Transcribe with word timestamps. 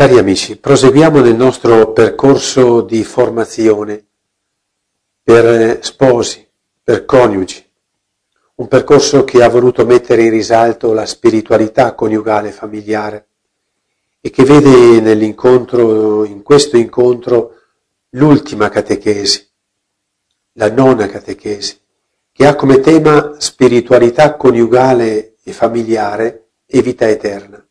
Cari 0.00 0.16
amici, 0.16 0.56
proseguiamo 0.56 1.20
nel 1.20 1.36
nostro 1.36 1.92
percorso 1.92 2.80
di 2.80 3.04
formazione 3.04 4.02
per 5.22 5.84
sposi, 5.84 6.48
per 6.82 7.04
coniugi, 7.04 7.62
un 8.54 8.66
percorso 8.66 9.24
che 9.24 9.42
ha 9.42 9.50
voluto 9.50 9.84
mettere 9.84 10.22
in 10.22 10.30
risalto 10.30 10.94
la 10.94 11.04
spiritualità 11.04 11.92
coniugale 11.92 12.50
familiare 12.50 13.26
e 14.22 14.30
che 14.30 14.42
vede 14.42 15.02
nell'incontro, 15.02 16.24
in 16.24 16.42
questo 16.42 16.78
incontro, 16.78 17.56
l'ultima 18.12 18.70
catechesi, 18.70 19.46
la 20.52 20.70
nona 20.70 21.08
catechesi, 21.08 21.78
che 22.32 22.46
ha 22.46 22.54
come 22.54 22.80
tema 22.80 23.34
spiritualità 23.36 24.34
coniugale 24.36 25.34
e 25.42 25.52
familiare 25.52 26.52
e 26.64 26.80
vita 26.80 27.06
eterna 27.06 27.62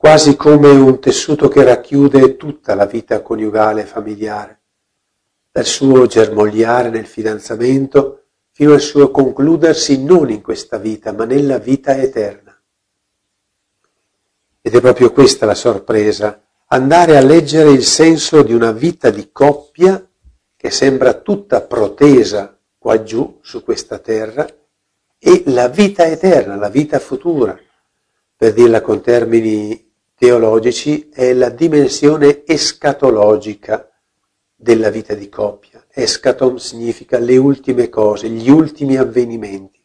quasi 0.00 0.34
come 0.34 0.70
un 0.70 0.98
tessuto 0.98 1.48
che 1.48 1.62
racchiude 1.62 2.38
tutta 2.38 2.74
la 2.74 2.86
vita 2.86 3.20
coniugale 3.20 3.82
e 3.82 3.84
familiare, 3.84 4.60
dal 5.52 5.66
suo 5.66 6.06
germogliare 6.06 6.88
nel 6.88 7.04
fidanzamento 7.04 8.28
fino 8.50 8.72
al 8.72 8.80
suo 8.80 9.10
concludersi 9.10 10.02
non 10.02 10.30
in 10.30 10.40
questa 10.40 10.78
vita, 10.78 11.12
ma 11.12 11.26
nella 11.26 11.58
vita 11.58 11.94
eterna. 11.98 12.58
Ed 14.62 14.74
è 14.74 14.80
proprio 14.80 15.12
questa 15.12 15.44
la 15.44 15.54
sorpresa, 15.54 16.46
andare 16.68 17.18
a 17.18 17.20
leggere 17.20 17.68
il 17.68 17.84
senso 17.84 18.42
di 18.42 18.54
una 18.54 18.72
vita 18.72 19.10
di 19.10 19.28
coppia 19.30 20.02
che 20.56 20.70
sembra 20.70 21.12
tutta 21.12 21.60
protesa 21.60 22.58
qua 22.78 23.02
giù 23.02 23.38
su 23.42 23.62
questa 23.62 23.98
terra 23.98 24.48
e 25.18 25.42
la 25.48 25.68
vita 25.68 26.06
eterna, 26.06 26.56
la 26.56 26.70
vita 26.70 26.98
futura, 26.98 27.54
per 28.34 28.54
dirla 28.54 28.80
con 28.80 29.02
termini 29.02 29.88
teologici 30.20 31.08
è 31.08 31.32
la 31.32 31.48
dimensione 31.48 32.44
escatologica 32.44 33.90
della 34.54 34.90
vita 34.90 35.14
di 35.14 35.30
coppia. 35.30 35.82
Escatom 35.88 36.56
significa 36.56 37.18
le 37.18 37.38
ultime 37.38 37.88
cose, 37.88 38.28
gli 38.28 38.50
ultimi 38.50 38.98
avvenimenti. 38.98 39.82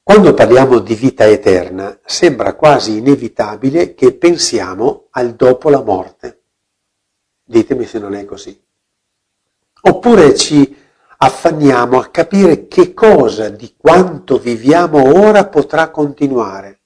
Quando 0.00 0.34
parliamo 0.34 0.78
di 0.78 0.94
vita 0.94 1.26
eterna 1.26 1.98
sembra 2.04 2.54
quasi 2.54 2.98
inevitabile 2.98 3.94
che 3.94 4.12
pensiamo 4.12 5.08
al 5.10 5.34
dopo 5.34 5.68
la 5.68 5.82
morte. 5.82 6.42
Ditemi 7.42 7.86
se 7.86 7.98
non 7.98 8.14
è 8.14 8.24
così. 8.24 8.56
Oppure 9.80 10.36
ci 10.36 10.76
affanniamo 11.16 11.98
a 11.98 12.06
capire 12.06 12.68
che 12.68 12.94
cosa 12.94 13.48
di 13.48 13.74
quanto 13.76 14.38
viviamo 14.38 15.18
ora 15.26 15.48
potrà 15.48 15.90
continuare 15.90 16.79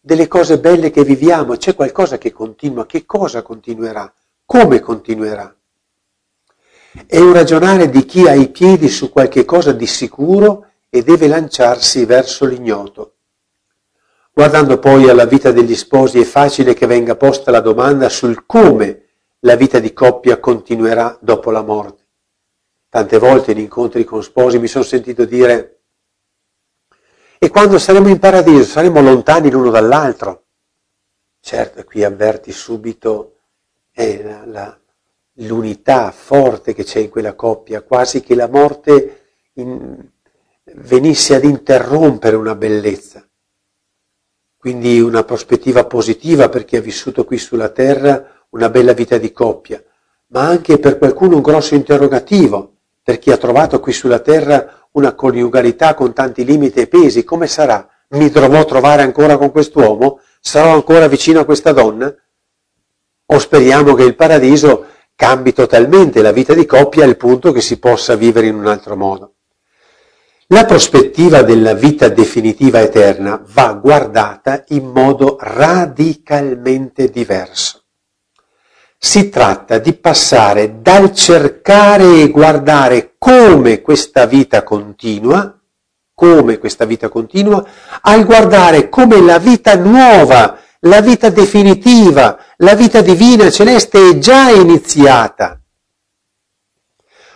delle 0.00 0.26
cose 0.26 0.58
belle 0.58 0.90
che 0.90 1.04
viviamo, 1.04 1.56
c'è 1.56 1.74
qualcosa 1.74 2.16
che 2.16 2.32
continua, 2.32 2.86
che 2.86 3.04
cosa 3.04 3.42
continuerà, 3.42 4.12
come 4.46 4.80
continuerà. 4.80 5.54
È 7.06 7.18
un 7.18 7.32
ragionare 7.32 7.88
di 7.88 8.04
chi 8.04 8.26
ha 8.26 8.34
i 8.34 8.48
piedi 8.48 8.88
su 8.88 9.10
qualche 9.10 9.44
cosa 9.44 9.72
di 9.72 9.86
sicuro 9.86 10.66
e 10.88 11.02
deve 11.02 11.28
lanciarsi 11.28 12.04
verso 12.04 12.46
l'ignoto. 12.46 13.14
Guardando 14.32 14.78
poi 14.78 15.08
alla 15.08 15.26
vita 15.26 15.52
degli 15.52 15.76
sposi 15.76 16.18
è 16.18 16.24
facile 16.24 16.74
che 16.74 16.86
venga 16.86 17.14
posta 17.14 17.50
la 17.50 17.60
domanda 17.60 18.08
sul 18.08 18.46
come 18.46 19.04
la 19.40 19.54
vita 19.54 19.78
di 19.78 19.92
coppia 19.92 20.40
continuerà 20.40 21.16
dopo 21.20 21.50
la 21.50 21.62
morte. 21.62 22.06
Tante 22.88 23.18
volte 23.18 23.52
in 23.52 23.58
incontri 23.58 24.02
con 24.04 24.22
sposi 24.22 24.58
mi 24.58 24.66
sono 24.66 24.82
sentito 24.82 25.24
dire 25.24 25.79
e 27.42 27.48
quando 27.48 27.78
saremo 27.78 28.08
in 28.08 28.18
paradiso 28.18 28.64
saremo 28.64 29.00
lontani 29.00 29.50
l'uno 29.50 29.70
dall'altro. 29.70 30.44
Certo, 31.40 31.82
qui 31.84 32.04
avverti 32.04 32.52
subito 32.52 33.36
eh, 33.92 34.22
la, 34.22 34.44
la, 34.44 34.80
l'unità 35.46 36.10
forte 36.10 36.74
che 36.74 36.84
c'è 36.84 36.98
in 36.98 37.08
quella 37.08 37.34
coppia, 37.34 37.80
quasi 37.80 38.20
che 38.20 38.34
la 38.34 38.46
morte 38.46 39.22
in, 39.54 39.96
venisse 40.74 41.34
ad 41.34 41.44
interrompere 41.44 42.36
una 42.36 42.54
bellezza. 42.54 43.26
Quindi 44.58 45.00
una 45.00 45.24
prospettiva 45.24 45.86
positiva 45.86 46.50
per 46.50 46.66
chi 46.66 46.76
ha 46.76 46.82
vissuto 46.82 47.24
qui 47.24 47.38
sulla 47.38 47.70
terra 47.70 48.44
una 48.50 48.68
bella 48.68 48.92
vita 48.92 49.16
di 49.16 49.32
coppia, 49.32 49.82
ma 50.26 50.42
anche 50.42 50.78
per 50.78 50.98
qualcuno 50.98 51.36
un 51.36 51.42
grosso 51.42 51.74
interrogativo, 51.74 52.74
per 53.02 53.18
chi 53.18 53.30
ha 53.30 53.38
trovato 53.38 53.80
qui 53.80 53.94
sulla 53.94 54.18
terra 54.18 54.79
una 54.92 55.14
coniugalità 55.14 55.94
con 55.94 56.12
tanti 56.12 56.44
limiti 56.44 56.80
e 56.80 56.86
pesi, 56.88 57.24
come 57.24 57.46
sarà? 57.46 57.88
Mi 58.10 58.28
dovrò 58.28 58.64
trovare 58.64 59.02
ancora 59.02 59.36
con 59.36 59.50
quest'uomo? 59.50 60.20
Sarò 60.40 60.72
ancora 60.72 61.06
vicino 61.06 61.40
a 61.40 61.44
questa 61.44 61.72
donna? 61.72 62.12
O 63.26 63.38
speriamo 63.38 63.94
che 63.94 64.02
il 64.02 64.16
paradiso 64.16 64.86
cambi 65.14 65.52
totalmente 65.52 66.22
la 66.22 66.32
vita 66.32 66.54
di 66.54 66.66
coppia 66.66 67.04
al 67.04 67.16
punto 67.16 67.52
che 67.52 67.60
si 67.60 67.78
possa 67.78 68.16
vivere 68.16 68.48
in 68.48 68.56
un 68.56 68.66
altro 68.66 68.96
modo? 68.96 69.34
La 70.48 70.64
prospettiva 70.64 71.42
della 71.42 71.74
vita 71.74 72.08
definitiva 72.08 72.80
eterna 72.80 73.40
va 73.52 73.72
guardata 73.74 74.64
in 74.68 74.86
modo 74.86 75.36
radicalmente 75.38 77.08
diverso. 77.08 77.79
Si 79.02 79.30
tratta 79.30 79.78
di 79.78 79.94
passare 79.94 80.82
dal 80.82 81.14
cercare 81.14 82.20
e 82.20 82.28
guardare 82.28 83.14
come 83.16 83.80
questa 83.80 84.26
vita 84.26 84.62
continua, 84.62 85.58
come 86.14 86.58
questa 86.58 86.84
vita 86.84 87.08
continua, 87.08 87.66
al 88.02 88.26
guardare 88.26 88.90
come 88.90 89.22
la 89.22 89.38
vita 89.38 89.74
nuova, 89.74 90.58
la 90.80 91.00
vita 91.00 91.30
definitiva, 91.30 92.38
la 92.58 92.74
vita 92.74 93.00
divina 93.00 93.48
celeste 93.50 94.10
è 94.10 94.18
già 94.18 94.50
iniziata. 94.50 95.58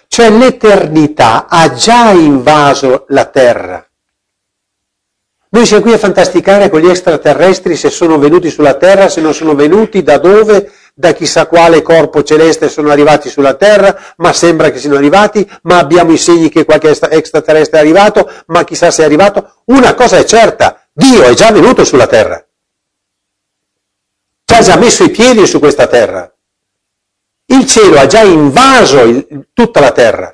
Cioè 0.07 0.29
l'eternità 0.29 1.47
ha 1.49 1.73
già 1.73 2.11
invaso 2.11 3.07
la 3.09 3.25
terra. 3.25 3.89
Noi 5.49 5.65
siamo 5.65 5.83
qui 5.83 5.95
a 5.95 5.99
fantasticare 5.99 6.69
con 6.69 6.81
gli 6.81 6.91
extraterrestri 6.91 7.75
se 7.75 7.89
sono 7.89 8.19
venuti 8.19 8.51
sulla 8.51 8.75
terra, 8.75 9.09
se 9.09 9.23
non 9.23 9.33
sono 9.33 9.55
venuti, 9.55 10.03
da 10.03 10.19
dove, 10.19 10.71
da 10.97 11.13
chissà 11.13 11.47
quale 11.47 11.83
corpo 11.83 12.23
celeste 12.23 12.69
sono 12.69 12.91
arrivati 12.91 13.29
sulla 13.29 13.55
Terra, 13.55 14.15
ma 14.19 14.33
sembra 14.33 14.71
che 14.71 14.79
siano 14.79 14.97
arrivati, 14.97 15.49
ma 15.63 15.79
abbiamo 15.79 16.13
i 16.13 16.19
segni 16.19 16.49
che 16.49 16.65
qualche 16.65 16.89
extraterrestre 16.91 17.79
è 17.79 17.81
arrivato, 17.83 18.31
ma 18.47 18.63
chissà 18.65 18.93
se 18.93 19.03
è 19.03 19.05
arrivato. 19.05 19.63
Una 19.65 19.95
cosa 19.95 20.19
è 20.19 20.25
certa, 20.25 20.87
Dio 20.93 21.23
è 21.23 21.35
già 21.35 21.51
venuto 21.51 21.85
sulla 21.85 22.07
Terra. 22.07 22.47
Ci 24.45 24.55
ha 24.55 24.61
già 24.61 24.77
messo 24.77 25.03
i 25.03 25.11
piedi 25.11 25.47
su 25.47 25.59
questa 25.59 25.89
Terra. 25.89 26.33
Il 27.47 27.67
cielo 27.67 27.99
ha 27.99 28.07
già 28.07 28.23
invaso 28.23 29.01
il, 29.01 29.49
tutta 29.53 29.81
la 29.81 29.91
Terra. 29.91 30.33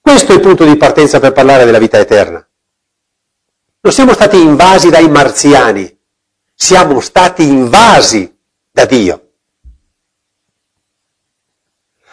Questo 0.00 0.32
è 0.32 0.36
il 0.36 0.40
punto 0.40 0.64
di 0.64 0.76
partenza 0.76 1.20
per 1.20 1.32
parlare 1.32 1.66
della 1.66 1.78
vita 1.78 1.98
eterna. 1.98 2.44
Non 3.82 3.92
siamo 3.92 4.14
stati 4.14 4.40
invasi 4.40 4.88
dai 4.88 5.08
marziani, 5.08 5.98
siamo 6.54 7.00
stati 7.00 7.42
invasi 7.42 8.39
da 8.80 8.86
Dio. 8.86 9.28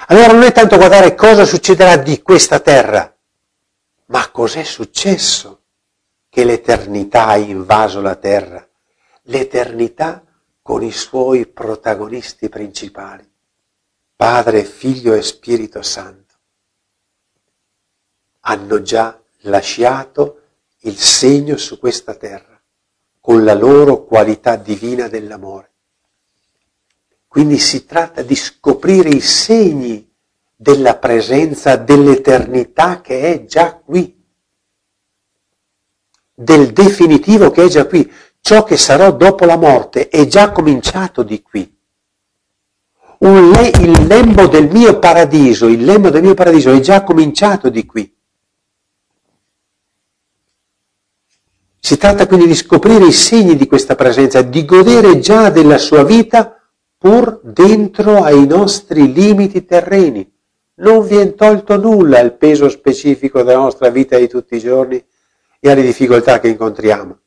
Allora 0.08 0.34
non 0.34 0.44
è 0.44 0.52
tanto 0.52 0.76
guardare 0.76 1.16
cosa 1.16 1.46
succederà 1.46 1.96
di 1.96 2.22
questa 2.22 2.60
terra, 2.60 3.16
ma 4.08 4.30
cos'è 4.32 4.64
successo 4.64 5.62
che 6.30 6.44
l'eternità 6.44 7.28
ha 7.28 7.38
invaso 7.38 8.02
la 8.02 8.16
terra, 8.16 8.68
l'eternità 9.24 10.24
con 10.62 10.84
i 10.84 10.92
suoi 10.92 11.46
protagonisti 11.46 12.50
principali, 12.50 13.30
Padre, 14.16 14.64
Figlio 14.64 15.14
e 15.14 15.22
Spirito 15.22 15.82
Santo. 15.82 16.36
Hanno 18.42 18.82
già 18.82 19.22
lasciato 19.42 20.42
il 20.80 20.98
segno 20.98 21.58
su 21.58 21.80
questa 21.80 22.16
terra 22.16 22.62
con 23.20 23.44
la 23.44 23.54
loro 23.54 24.04
qualità 24.06 24.56
divina 24.56 25.08
dell'amore. 25.08 25.67
Quindi 27.28 27.58
si 27.58 27.86
tratta 27.86 28.22
di 28.22 28.36
scoprire 28.36 29.10
i 29.10 29.20
segni 29.20 30.10
della 30.56 30.98
presenza 30.98 31.76
dell'eternità 31.76 33.02
che 33.02 33.34
è 33.34 33.46
già 33.46 33.76
qui, 33.76 34.16
del 36.34 36.72
definitivo 36.72 37.52
che 37.52 37.66
è 37.66 37.68
già 37.68 37.86
qui. 37.86 38.12
Ciò 38.40 38.64
che 38.64 38.78
sarò 38.78 39.12
dopo 39.12 39.46
la 39.46 39.58
morte 39.58 40.08
è 40.08 40.26
già 40.26 40.52
cominciato 40.52 41.22
di 41.24 41.42
qui. 41.42 41.76
Le- 43.20 43.72
il 43.82 44.06
lembo 44.06 44.48
del 44.48 44.70
mio 44.70 45.00
paradiso, 45.00 45.68
il 45.68 45.84
lembo 45.84 46.10
del 46.10 46.22
mio 46.22 46.34
paradiso 46.34 46.72
è 46.72 46.80
già 46.80 47.04
cominciato 47.04 47.70
di 47.70 47.86
qui. 47.86 48.16
Si 51.80 51.98
tratta 51.98 52.28
quindi 52.28 52.48
di 52.48 52.56
scoprire 52.56 53.06
i 53.06 53.12
segni 53.12 53.56
di 53.56 53.68
questa 53.68 53.96
presenza, 53.96 54.42
di 54.42 54.66
godere 54.66 55.20
già 55.20 55.50
della 55.50 55.78
sua 55.78 56.04
vita 56.04 56.67
pur 56.98 57.40
dentro 57.44 58.24
ai 58.24 58.46
nostri 58.48 59.14
limiti 59.14 59.66
terreni. 59.66 60.30
Non 60.76 61.06
viene 61.06 61.36
tolto 61.36 61.78
nulla 61.78 62.20
al 62.20 62.36
peso 62.36 62.70
specifico 62.70 63.44
della 63.44 63.60
nostra 63.60 63.90
vita 63.90 64.18
di 64.18 64.28
tutti 64.28 64.56
i 64.56 64.60
giorni 64.60 65.04
e 65.60 65.70
alle 65.72 65.82
difficoltà 65.82 66.40
che 66.40 66.50
incontriamo. 66.50 67.20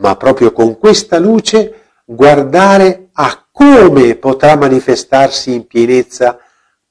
ma 0.00 0.16
proprio 0.16 0.52
con 0.52 0.78
questa 0.78 1.18
luce 1.18 1.82
guardare 2.04 3.10
a 3.12 3.46
come 3.50 4.16
potrà 4.16 4.56
manifestarsi 4.56 5.54
in 5.54 5.66
pienezza 5.66 6.38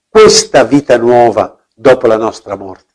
questa 0.08 0.64
vita 0.64 0.98
nuova 0.98 1.58
dopo 1.74 2.08
la 2.08 2.18
nostra 2.18 2.56
morte. 2.56 2.94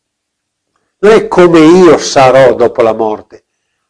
Non 0.99 1.13
è 1.13 1.29
come 1.29 1.61
io 1.61 1.99
sarò 1.99 2.55
dopo 2.55 2.83
la 2.83 2.95
morte, 2.95 3.45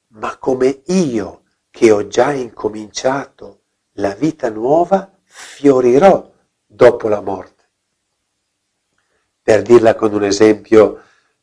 ma 0.08 0.36
come 0.38 0.82
io 0.86 1.42
che 1.70 1.90
ho 1.90 2.06
già 2.06 2.32
incominciato 2.32 3.60
la 3.94 4.14
vita 4.14 4.50
nuova 4.50 5.10
fiorirò 5.24 6.32
dopo 6.66 7.08
la 7.08 7.20
morte. 7.20 7.52
Per 9.42 9.62
dirla 9.62 9.94
con 9.94 10.14
un 10.14 10.24
esempio 10.24 11.02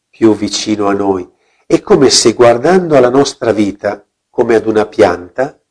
più 0.09 0.35
vicino 0.35 0.87
a 0.87 0.93
noi, 0.93 1.29
è 1.65 1.81
come 1.81 2.09
se 2.09 2.33
guardando 2.33 2.97
alla 2.97 3.09
nostra 3.09 3.51
vita 3.51 4.05
come 4.29 4.55
ad 4.55 4.65
una 4.65 4.85
pianta, 4.87 5.61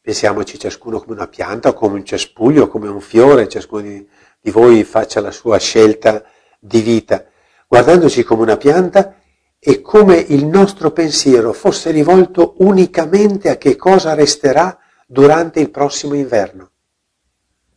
pensiamoci 0.00 0.58
ciascuno 0.58 1.00
come 1.00 1.14
una 1.14 1.28
pianta, 1.28 1.70
o 1.70 1.72
come 1.72 1.94
un 1.94 2.04
cespuglio, 2.04 2.68
come 2.68 2.88
un 2.88 3.00
fiore, 3.00 3.48
ciascuno 3.48 3.82
di, 3.82 4.08
di 4.40 4.50
voi 4.50 4.84
faccia 4.84 5.20
la 5.20 5.30
sua 5.30 5.58
scelta 5.58 6.22
di 6.58 6.80
vita, 6.80 7.24
guardandoci 7.66 8.22
come 8.22 8.42
una 8.42 8.56
pianta 8.56 9.16
è 9.58 9.80
come 9.80 10.16
il 10.16 10.44
nostro 10.44 10.90
pensiero 10.90 11.54
fosse 11.54 11.90
rivolto 11.90 12.54
unicamente 12.58 13.48
a 13.48 13.56
che 13.56 13.76
cosa 13.76 14.12
resterà 14.12 14.78
durante 15.14 15.60
il 15.60 15.70
prossimo 15.70 16.14
inverno. 16.14 16.72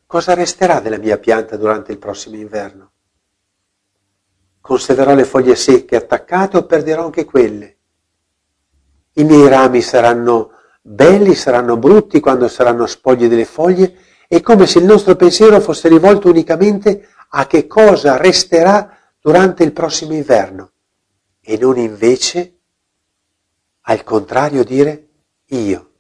Cosa 0.08 0.34
resterà 0.34 0.80
della 0.80 0.98
mia 0.98 1.20
pianta 1.20 1.56
durante 1.56 1.92
il 1.92 2.00
prossimo 2.00 2.36
inverno? 2.36 2.92
Conserverò 4.60 5.14
le 5.14 5.24
foglie 5.24 5.56
secche 5.56 5.98
attaccate 5.98 6.58
o 6.58 6.66
perderò 6.66 7.06
anche 7.06 7.26
quelle? 7.26 7.78
I 9.14 9.24
miei 9.24 9.48
rami 9.48 9.82
saranno 9.82 10.54
belli, 10.82 11.36
saranno 11.36 11.78
brutti 11.78 12.20
quando 12.20 12.48
saranno 12.48 12.88
spogli 12.88 13.28
delle 13.28 13.46
foglie? 13.46 13.96
È 14.28 14.42
come 14.42 14.66
se 14.66 14.80
il 14.80 14.86
nostro 14.86 15.16
pensiero 15.16 15.62
fosse 15.62 15.90
rivolto 15.90 16.30
unicamente 16.30 17.08
a 17.30 17.46
che 17.46 17.68
cosa 17.68 18.18
resterà 18.18 18.98
durante 19.22 19.64
il 19.64 19.74
prossimo 19.74 20.14
inverno 20.14 20.72
e 21.40 21.56
non 21.58 21.78
invece 21.78 22.62
al 23.82 24.04
contrario 24.04 24.64
dire 24.64 25.10
io, 25.50 25.92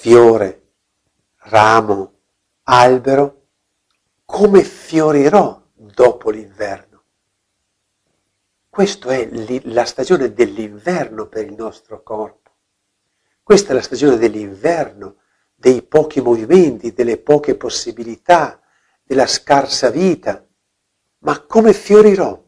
fiore, 0.00 0.74
ramo, 1.38 2.20
albero, 2.62 3.46
come 4.24 4.62
fiorirò 4.62 5.60
dopo 5.74 6.30
l'inverno. 6.30 7.02
Questa 8.70 9.12
è 9.12 9.28
la 9.64 9.84
stagione 9.84 10.32
dell'inverno 10.32 11.26
per 11.26 11.46
il 11.46 11.54
nostro 11.54 12.04
corpo. 12.04 12.52
Questa 13.42 13.72
è 13.72 13.74
la 13.74 13.82
stagione 13.82 14.18
dell'inverno, 14.18 15.16
dei 15.56 15.82
pochi 15.82 16.20
movimenti, 16.20 16.92
delle 16.92 17.18
poche 17.18 17.56
possibilità, 17.56 18.60
della 19.02 19.26
scarsa 19.26 19.90
vita. 19.90 20.46
Ma 21.24 21.40
come 21.40 21.72
fiorirò? 21.72 22.40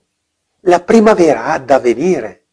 La 0.60 0.80
primavera 0.82 1.46
ha 1.46 1.58
da 1.58 1.80
venire. 1.80 2.46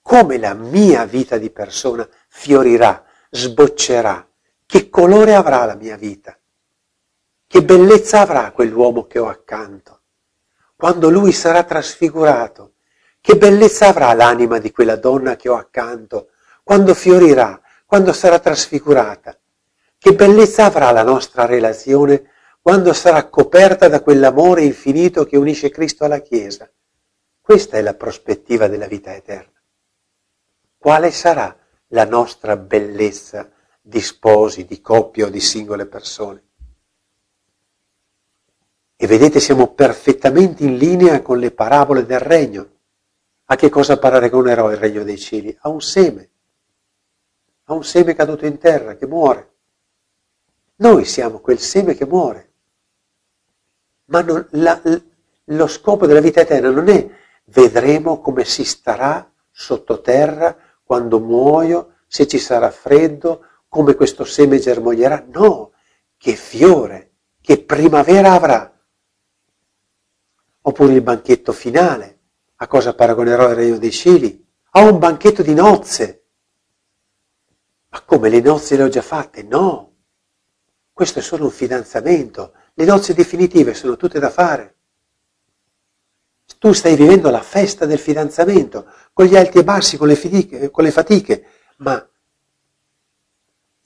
Come 0.00 0.38
la 0.38 0.54
mia 0.54 1.04
vita 1.04 1.36
di 1.36 1.50
persona 1.50 2.08
fiorirà, 2.26 3.04
sboccerà. 3.28 4.28
Che 4.70 4.88
colore 4.88 5.34
avrà 5.34 5.64
la 5.64 5.74
mia 5.74 5.96
vita? 5.96 6.38
Che 7.46 7.62
bellezza 7.62 8.20
avrà 8.20 8.52
quell'uomo 8.52 9.06
che 9.06 9.18
ho 9.18 9.28
accanto? 9.28 10.00
quando 10.80 11.10
lui 11.10 11.32
sarà 11.32 11.62
trasfigurato, 11.62 12.72
che 13.20 13.36
bellezza 13.36 13.88
avrà 13.88 14.14
l'anima 14.14 14.56
di 14.56 14.70
quella 14.70 14.96
donna 14.96 15.36
che 15.36 15.50
ho 15.50 15.56
accanto, 15.56 16.30
quando 16.62 16.94
fiorirà, 16.94 17.60
quando 17.84 18.14
sarà 18.14 18.38
trasfigurata. 18.38 19.38
Che 19.98 20.14
bellezza 20.14 20.64
avrà 20.64 20.90
la 20.90 21.02
nostra 21.02 21.44
relazione 21.44 22.30
quando 22.62 22.94
sarà 22.94 23.28
coperta 23.28 23.88
da 23.88 24.00
quell'amore 24.00 24.62
infinito 24.62 25.26
che 25.26 25.36
unisce 25.36 25.68
Cristo 25.68 26.06
alla 26.06 26.20
Chiesa. 26.20 26.66
Questa 27.42 27.76
è 27.76 27.82
la 27.82 27.92
prospettiva 27.92 28.66
della 28.66 28.86
vita 28.86 29.14
eterna. 29.14 29.60
Quale 30.78 31.10
sarà 31.10 31.54
la 31.88 32.06
nostra 32.06 32.56
bellezza 32.56 33.50
di 33.80 34.00
sposi, 34.00 34.64
di 34.64 34.80
coppie 34.80 35.24
o 35.24 35.28
di 35.28 35.40
singole 35.40 35.86
persone? 35.86 36.42
E 38.96 39.06
vedete, 39.06 39.40
siamo 39.40 39.72
perfettamente 39.72 40.62
in 40.64 40.76
linea 40.76 41.22
con 41.22 41.38
le 41.38 41.50
parabole 41.50 42.04
del 42.04 42.20
regno. 42.20 42.70
A 43.46 43.56
che 43.56 43.70
cosa 43.70 43.98
paragonerò 43.98 44.70
il 44.70 44.76
regno 44.76 45.02
dei 45.02 45.18
cieli? 45.18 45.56
A 45.60 45.70
un 45.70 45.80
seme. 45.80 46.30
A 47.64 47.72
un 47.72 47.82
seme 47.82 48.14
caduto 48.14 48.44
in 48.44 48.58
terra 48.58 48.96
che 48.96 49.06
muore. 49.06 49.52
Noi 50.76 51.04
siamo 51.04 51.40
quel 51.40 51.58
seme 51.58 51.94
che 51.94 52.04
muore. 52.04 52.52
Ma 54.06 54.20
non, 54.20 54.46
la, 54.50 54.80
lo 55.44 55.66
scopo 55.66 56.06
della 56.06 56.20
vita 56.20 56.40
eterna 56.40 56.70
non 56.70 56.88
è 56.88 57.08
vedremo 57.50 58.20
come 58.20 58.44
si 58.44 58.64
starà 58.64 59.30
sottoterra 59.50 60.56
quando 60.82 61.20
muoio, 61.20 61.94
se 62.06 62.26
ci 62.26 62.38
sarà 62.38 62.70
freddo, 62.70 63.46
come 63.70 63.94
questo 63.94 64.24
seme 64.24 64.58
germoglierà. 64.58 65.24
No, 65.30 65.72
che 66.18 66.34
fiore, 66.34 67.12
che 67.40 67.64
primavera 67.64 68.32
avrà 68.32 68.70
Oppure 70.62 70.92
il 70.92 71.02
banchetto 71.02 71.52
finale. 71.52 72.18
A 72.56 72.66
cosa 72.66 72.94
paragonerò 72.94 73.48
il 73.48 73.54
regno 73.54 73.78
dei 73.78 73.90
cieli? 73.90 74.46
A 74.72 74.82
un 74.82 74.98
banchetto 74.98 75.42
di 75.42 75.54
nozze. 75.54 76.24
Ma 77.88 78.02
come 78.02 78.28
le 78.28 78.40
nozze 78.40 78.76
le 78.76 78.82
ho 78.82 78.88
già 78.88 79.00
fatte? 79.00 79.42
No. 79.42 79.94
Questo 80.92 81.20
è 81.20 81.22
solo 81.22 81.44
un 81.44 81.50
fidanzamento. 81.50 82.52
Le 82.74 82.84
nozze 82.84 83.14
definitive 83.14 83.72
sono 83.72 83.96
tutte 83.96 84.18
da 84.18 84.28
fare. 84.28 84.76
Tu 86.58 86.72
stai 86.72 86.94
vivendo 86.94 87.30
la 87.30 87.40
festa 87.40 87.86
del 87.86 87.98
fidanzamento, 87.98 88.86
con 89.14 89.24
gli 89.24 89.36
alti 89.36 89.58
e 89.58 89.64
bassi, 89.64 89.96
con 89.96 90.08
le, 90.08 90.16
fatiche, 90.16 90.70
con 90.70 90.84
le 90.84 90.90
fatiche, 90.90 91.46
ma 91.78 92.06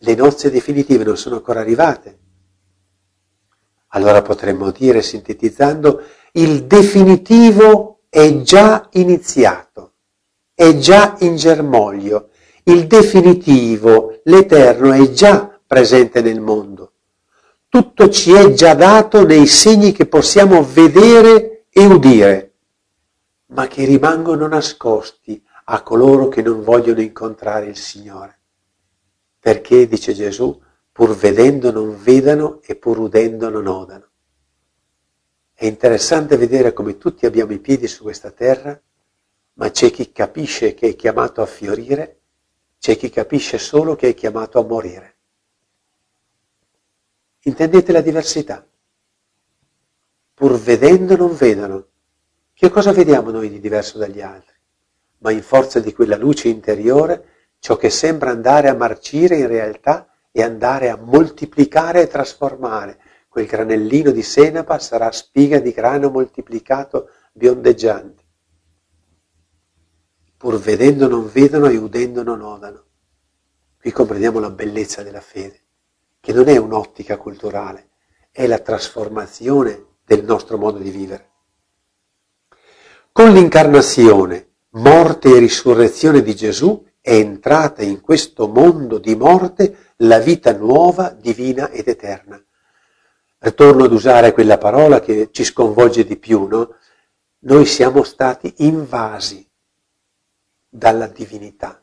le 0.05 0.15
nozze 0.15 0.51
definitive 0.51 1.03
non 1.03 1.17
sono 1.17 1.37
ancora 1.37 1.61
arrivate. 1.61 2.19
Allora 3.89 4.23
potremmo 4.23 4.71
dire, 4.71 5.01
sintetizzando, 5.03 6.03
il 6.33 6.65
definitivo 6.65 8.01
è 8.09 8.43
già 8.43 8.89
iniziato, 8.93 9.93
è 10.53 10.77
già 10.77 11.17
in 11.21 11.37
germoglio, 11.37 12.29
il 12.65 12.87
definitivo, 12.87 14.21
l'eterno 14.25 14.93
è 14.93 15.11
già 15.11 15.59
presente 15.67 16.21
nel 16.21 16.41
mondo. 16.41 16.93
Tutto 17.69 18.09
ci 18.09 18.33
è 18.33 18.53
già 18.53 18.75
dato 18.75 19.25
nei 19.25 19.47
segni 19.47 19.93
che 19.93 20.07
possiamo 20.07 20.63
vedere 20.63 21.67
e 21.71 21.87
udire, 21.87 22.53
ma 23.47 23.67
che 23.67 23.85
rimangono 23.85 24.47
nascosti 24.47 25.43
a 25.67 25.83
coloro 25.83 26.29
che 26.29 26.43
non 26.43 26.63
vogliono 26.63 27.01
incontrare 27.01 27.67
il 27.67 27.77
Signore. 27.77 28.39
Perché, 29.45 29.87
dice 29.87 30.15
Gesù, 30.15 30.59
pur 30.91 31.15
vedendo 31.15 31.71
non 31.71 32.03
vedano 32.03 32.63
e 32.63 32.77
pur 32.77 32.99
udendo 32.99 33.51
non 33.51 33.67
odano. 33.67 34.09
È 35.53 35.67
interessante 35.67 36.39
vedere 36.39 36.73
come 36.73 36.97
tutti 36.97 37.27
abbiamo 37.27 37.53
i 37.53 37.59
piedi 37.59 37.87
su 37.87 38.05
questa 38.05 38.31
terra, 38.31 38.81
ma 39.53 39.71
c'è 39.71 39.91
chi 39.91 40.13
capisce 40.13 40.73
che 40.73 40.89
è 40.89 40.97
chiamato 40.97 41.43
a 41.43 41.47
fiorire, 41.47 42.21
c'è 42.79 42.97
chi 42.97 43.11
capisce 43.11 43.59
solo 43.59 43.97
che 43.97 44.09
è 44.09 44.15
chiamato 44.15 44.59
a 44.59 44.65
morire. 44.65 45.17
Intendete 47.41 47.93
la 47.93 48.01
diversità? 48.01 48.67
Pur 50.33 50.59
vedendo 50.59 51.17
non 51.17 51.37
vedono. 51.37 51.89
Che 52.55 52.71
cosa 52.71 52.93
vediamo 52.93 53.31
noi 53.31 53.51
di 53.51 53.61
diverso 53.61 53.99
dagli 53.99 54.23
altri? 54.23 54.55
Ma 55.19 55.33
in 55.33 55.43
forza 55.43 55.81
di 55.81 55.93
quella 55.93 56.17
luce 56.17 56.49
interiore, 56.49 57.33
ciò 57.65 57.77
che 57.79 57.89
sembra 57.89 58.31
andare 58.31 58.69
a 58.69 58.75
marcire 58.75 59.39
in 59.39 59.47
realtà 59.47 60.13
è 60.31 60.43
andare 60.43 60.91
a 60.91 60.99
moltiplicare 60.99 62.03
e 62.03 62.09
trasformare, 62.09 63.01
quel 63.27 63.47
granellino 63.47 64.11
di 64.11 64.21
senape 64.21 64.79
sarà 64.81 65.11
spiga 65.11 65.61
di 65.61 65.71
grano 65.71 66.11
moltiplicato 66.11 67.09
biondeggiante. 67.33 68.23
Pur 70.37 70.59
vedendo 70.59 71.09
non 71.09 71.31
vedono 71.33 71.69
e 71.69 71.79
udendo 71.79 72.23
non 72.23 72.43
odano. 72.43 72.85
Qui 73.81 73.91
comprendiamo 73.93 74.41
la 74.41 74.51
bellezza 74.51 75.03
della 75.03 75.23
fede, 75.23 75.63
che 76.21 76.35
non 76.35 76.49
è 76.49 76.59
un'ottica 76.59 77.17
culturale, 77.17 77.93
è 78.31 78.47
la 78.47 78.59
trasformazione 78.59 79.87
del 80.05 80.23
nostro 80.23 80.59
modo 80.59 80.77
di 80.77 80.91
vivere. 80.91 81.31
Con 83.11 83.33
l'incarnazione, 83.33 84.49
morte 84.73 85.35
e 85.35 85.39
risurrezione 85.39 86.21
di 86.21 86.37
Gesù 86.37 86.93
è 87.07 87.13
entrata 87.13 87.83
in 87.83 88.01
questo 88.01 88.49
mondo 88.49 88.97
di 88.97 89.15
morte 89.15 89.93
la 89.97 90.21
vita 90.21 90.57
nuova, 90.57 91.11
divina 91.11 91.69
ed 91.69 91.89
eterna 91.89 92.43
Torno 93.55 93.85
ad 93.85 93.93
usare 93.93 94.33
quella 94.33 94.57
parola 94.57 95.01
che 95.01 95.29
ci 95.31 95.45
sconvolge 95.45 96.07
di 96.07 96.17
più, 96.17 96.47
no? 96.47 96.77
Noi 97.41 97.67
siamo 97.67 98.03
stati 98.03 98.55
invasi 98.59 99.47
dalla 100.67 101.07
divinità. 101.09 101.79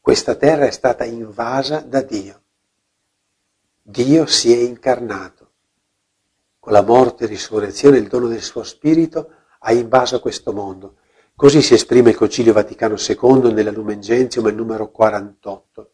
questa 0.00 0.36
terra 0.36 0.66
è 0.66 0.70
stata 0.70 1.04
invasa 1.04 1.80
da 1.80 2.00
Dio. 2.00 2.42
Dio 3.82 4.26
si 4.26 4.52
è 4.52 4.56
incarnato. 4.56 5.50
Con 6.60 6.72
la 6.72 6.82
morte 6.82 7.24
e 7.24 7.26
risurrezione, 7.26 7.98
il 7.98 8.06
dono 8.06 8.28
del 8.28 8.40
suo 8.42 8.62
spirito 8.62 9.32
ha 9.58 9.72
invaso 9.72 10.20
questo 10.20 10.52
mondo. 10.52 10.98
Così 11.38 11.60
si 11.60 11.74
esprime 11.74 12.08
il 12.08 12.16
Concilio 12.16 12.54
Vaticano 12.54 12.94
II 12.96 13.52
nella 13.52 13.70
Lumen 13.70 14.00
Gentium, 14.00 14.46
numero 14.46 14.90
48. 14.90 15.90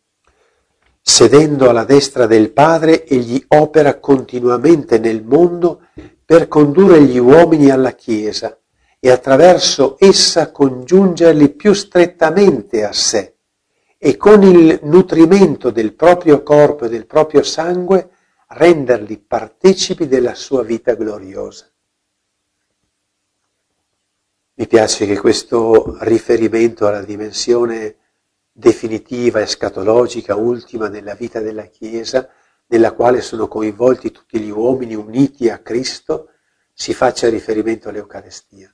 Sedendo 1.01 1.69
alla 1.69 1.83
destra 1.83 2.27
del 2.27 2.53
Padre, 2.53 3.05
egli 3.05 3.45
opera 3.49 3.99
continuamente 3.99 5.01
nel 5.01 5.25
mondo 5.25 5.89
per 6.25 6.47
condurre 6.47 7.03
gli 7.03 7.19
uomini 7.19 7.71
alla 7.71 7.91
Chiesa 7.91 8.57
e 9.01 9.11
attraverso 9.11 9.97
essa 9.99 10.53
congiungerli 10.53 11.49
più 11.49 11.73
strettamente 11.73 12.85
a 12.85 12.93
sé 12.93 13.35
e 13.99 14.17
con 14.17 14.45
il 14.45 14.79
nutrimento 14.85 15.71
del 15.71 15.95
proprio 15.95 16.45
corpo 16.45 16.85
e 16.85 16.89
del 16.89 17.07
proprio 17.07 17.43
sangue 17.43 18.11
renderli 18.47 19.19
partecipi 19.19 20.07
della 20.07 20.37
sua 20.37 20.63
vita 20.63 20.95
gloriosa. 20.95 21.72
Mi 24.63 24.69
piace 24.69 25.07
che 25.07 25.19
questo 25.19 25.97
riferimento 26.05 26.87
alla 26.87 27.03
dimensione 27.03 27.97
definitiva 28.53 29.41
e 29.41 29.47
scatologica 29.47 30.37
ultima 30.37 30.87
della 30.87 31.15
vita 31.15 31.41
della 31.41 31.65
Chiesa, 31.65 32.29
nella 32.67 32.93
quale 32.93 33.23
sono 33.23 33.49
coinvolti 33.49 34.13
tutti 34.13 34.39
gli 34.39 34.51
uomini 34.51 34.95
uniti 34.95 35.51
a 35.51 35.59
Cristo, 35.59 36.29
si 36.73 36.95
faccia 36.95 37.29
riferimento 37.29 37.89
all'Eucarestia. 37.89 38.73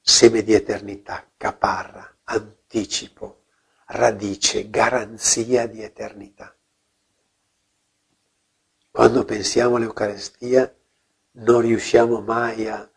Seme 0.00 0.44
di 0.44 0.54
eternità, 0.54 1.28
caparra, 1.36 2.18
anticipo, 2.22 3.46
radice, 3.86 4.70
garanzia 4.70 5.66
di 5.66 5.82
eternità. 5.82 6.54
Quando 8.88 9.24
pensiamo 9.24 9.74
all'Eucarestia 9.74 10.72
non 11.32 11.60
riusciamo 11.60 12.20
mai 12.20 12.68
a, 12.68 12.88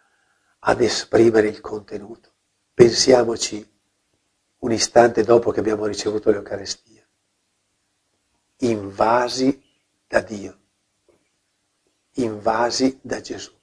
ad 0.67 0.81
esprimere 0.81 1.47
il 1.47 1.61
contenuto. 1.61 2.33
Pensiamoci 2.73 3.73
un 4.59 4.71
istante 4.71 5.23
dopo 5.23 5.51
che 5.51 5.59
abbiamo 5.59 5.85
ricevuto 5.85 6.31
l'Eucarestia, 6.31 7.07
invasi 8.57 9.61
da 10.07 10.21
Dio, 10.21 10.59
invasi 12.13 12.99
da 13.01 13.21
Gesù. 13.21 13.53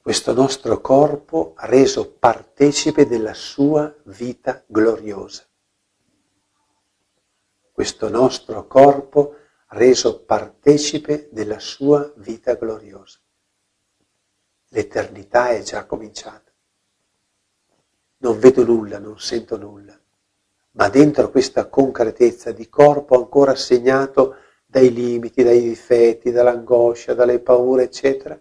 Questo 0.00 0.32
nostro 0.32 0.80
corpo 0.80 1.54
reso 1.58 2.10
partecipe 2.10 3.06
della 3.06 3.34
sua 3.34 3.94
vita 4.04 4.64
gloriosa 4.66 5.46
questo 7.72 8.08
nostro 8.08 8.66
corpo 8.66 9.36
reso 9.68 10.20
partecipe 10.20 11.28
della 11.32 11.58
sua 11.58 12.12
vita 12.16 12.54
gloriosa. 12.54 13.18
L'eternità 14.72 15.48
è 15.48 15.62
già 15.62 15.86
cominciata. 15.86 16.50
Non 18.18 18.38
vedo 18.38 18.64
nulla, 18.64 18.98
non 18.98 19.18
sento 19.18 19.56
nulla, 19.56 19.98
ma 20.72 20.88
dentro 20.88 21.30
questa 21.30 21.68
concretezza 21.68 22.52
di 22.52 22.68
corpo 22.68 23.16
ancora 23.16 23.54
segnato 23.54 24.36
dai 24.64 24.92
limiti, 24.92 25.42
dai 25.42 25.60
difetti, 25.60 26.30
dall'angoscia, 26.30 27.14
dalle 27.14 27.40
paure, 27.40 27.84
eccetera, 27.84 28.38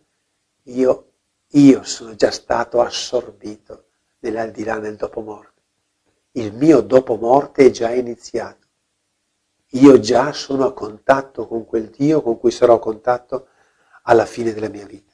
io, 0.63 1.11
io 1.49 1.83
sono 1.83 2.15
già 2.15 2.31
stato 2.31 2.81
assorbito 2.81 3.85
nell'aldilà 4.19 4.77
nel 4.77 4.95
dopo 4.95 5.21
morte. 5.21 5.61
Il 6.33 6.53
mio 6.53 6.81
dopo 6.81 7.15
morte 7.15 7.65
è 7.65 7.69
già 7.71 7.91
iniziato 7.91 8.61
io 9.73 9.99
già 9.99 10.33
sono 10.33 10.65
a 10.65 10.73
contatto 10.73 11.47
con 11.47 11.65
quel 11.65 11.89
Dio 11.89 12.21
con 12.21 12.37
cui 12.37 12.51
sarò 12.51 12.75
a 12.75 12.79
contatto 12.79 13.47
alla 14.03 14.25
fine 14.25 14.53
della 14.53 14.67
mia 14.67 14.85
vita. 14.85 15.10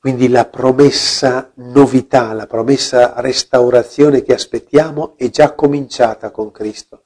Quindi 0.00 0.28
la 0.28 0.46
promessa 0.46 1.52
novità, 1.56 2.32
la 2.32 2.46
promessa 2.46 3.20
restaurazione 3.20 4.22
che 4.22 4.32
aspettiamo 4.32 5.12
è 5.18 5.28
già 5.28 5.52
cominciata 5.54 6.30
con 6.30 6.50
Cristo, 6.50 7.02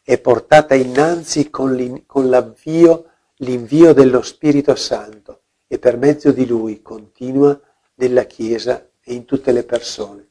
è 0.00 0.16
portata 0.20 0.76
innanzi 0.76 1.50
con, 1.50 2.04
con 2.06 2.28
l'avvio, 2.28 3.06
l'invio 3.38 3.92
dello 3.92 4.22
Spirito 4.22 4.76
Santo 4.76 5.40
e 5.66 5.80
per 5.80 5.96
mezzo 5.96 6.30
di 6.30 6.46
Lui 6.46 6.82
continua 6.82 7.60
nella 7.94 8.22
Chiesa 8.26 8.90
e 9.02 9.14
in 9.14 9.24
tutte 9.24 9.50
le 9.50 9.64
persone. 9.64 10.28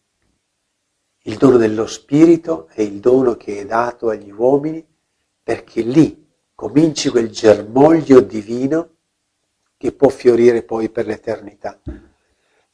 Il 1.23 1.35
dono 1.35 1.57
dello 1.57 1.85
Spirito 1.85 2.69
è 2.69 2.81
il 2.81 3.01
dono 3.01 3.35
che 3.35 3.59
è 3.59 3.65
dato 3.65 4.07
agli 4.07 4.31
uomini 4.31 4.81
perché 5.43 5.81
lì 5.81 6.25
cominci 6.55 7.09
quel 7.09 7.29
germoglio 7.29 8.21
divino 8.21 8.91
che 9.75 9.91
può 9.91 10.07
fiorire 10.07 10.63
poi 10.63 10.89
per 10.89 11.05
l'eternità. 11.05 11.77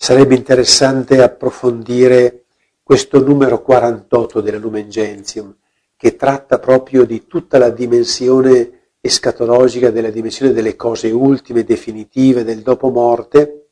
Sarebbe 0.03 0.33
interessante 0.33 1.21
approfondire 1.21 2.45
questo 2.81 3.23
numero 3.23 3.61
48 3.61 4.41
della 4.41 4.57
Lumen 4.57 4.89
Gentium, 4.89 5.55
che 5.95 6.15
tratta 6.15 6.57
proprio 6.57 7.05
di 7.05 7.27
tutta 7.27 7.59
la 7.59 7.69
dimensione 7.69 8.95
escatologica, 8.99 9.91
della 9.91 10.09
dimensione 10.09 10.53
delle 10.53 10.75
cose 10.75 11.11
ultime, 11.11 11.63
definitive, 11.63 12.43
del 12.43 12.63
dopo 12.63 12.89
morte, 12.89 13.67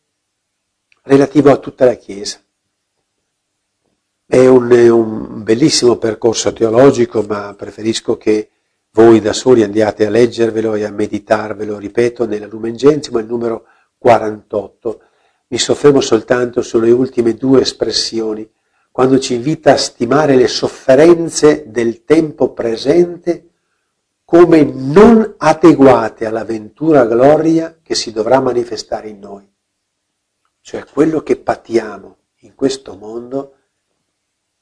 relativo 1.01 1.50
a 1.50 1.57
tutta 1.57 1.86
la 1.86 1.95
Chiesa. 1.95 2.39
È 4.24 4.45
un, 4.45 4.71
un 4.71 5.41
bellissimo 5.41 5.98
percorso 5.98 6.53
teologico, 6.53 7.24
ma 7.24 7.55
preferisco 7.57 8.17
che 8.17 8.51
voi 8.91 9.19
da 9.19 9.33
soli 9.33 9.63
andiate 9.63 10.05
a 10.05 10.12
leggervelo 10.12 10.75
e 10.75 10.83
a 10.83 10.91
meditarvelo, 10.91 11.79
ripeto, 11.79 12.27
nella 12.27 12.45
Lumen 12.45 12.75
Gentium, 12.75 13.17
il 13.17 13.25
numero 13.25 13.65
48. 13.98 15.01
Mi 15.50 15.58
soffermo 15.58 16.01
soltanto 16.01 16.62
sulle 16.62 16.91
ultime 16.91 17.34
due 17.34 17.62
espressioni, 17.62 18.50
quando 18.91 19.20
ci 19.20 19.36
invita 19.36 19.74
a 19.74 19.77
stimare 19.77 20.36
le 20.36 20.48
sofferenze 20.48 21.70
del 21.70 22.03
tempo 22.03 22.53
presente 22.53 23.50
come 24.25 24.63
non 24.63 25.36
adeguate 25.38 26.27
alla 26.27 26.44
ventura 26.44 27.06
gloria 27.06 27.79
che 27.82 27.96
si 27.96 28.12
dovrà 28.12 28.39
manifestare 28.39 29.10
in 29.10 29.20
noi. 29.20 29.51
Cioè 30.62 30.86
quello 30.86 31.22
che 31.24 31.38
patiamo 31.38 32.18
in 32.41 32.53
questo 32.53 32.96
mondo 32.96 33.56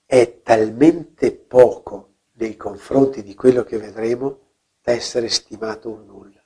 è 0.05 0.39
talmente 0.41 1.33
poco 1.33 2.13
nei 2.33 2.55
confronti 2.55 3.23
di 3.23 3.35
quello 3.35 3.63
che 3.63 3.77
vedremo 3.77 4.39
da 4.81 4.93
essere 4.93 5.27
stimato 5.27 5.89
un 5.89 6.05
nulla. 6.05 6.41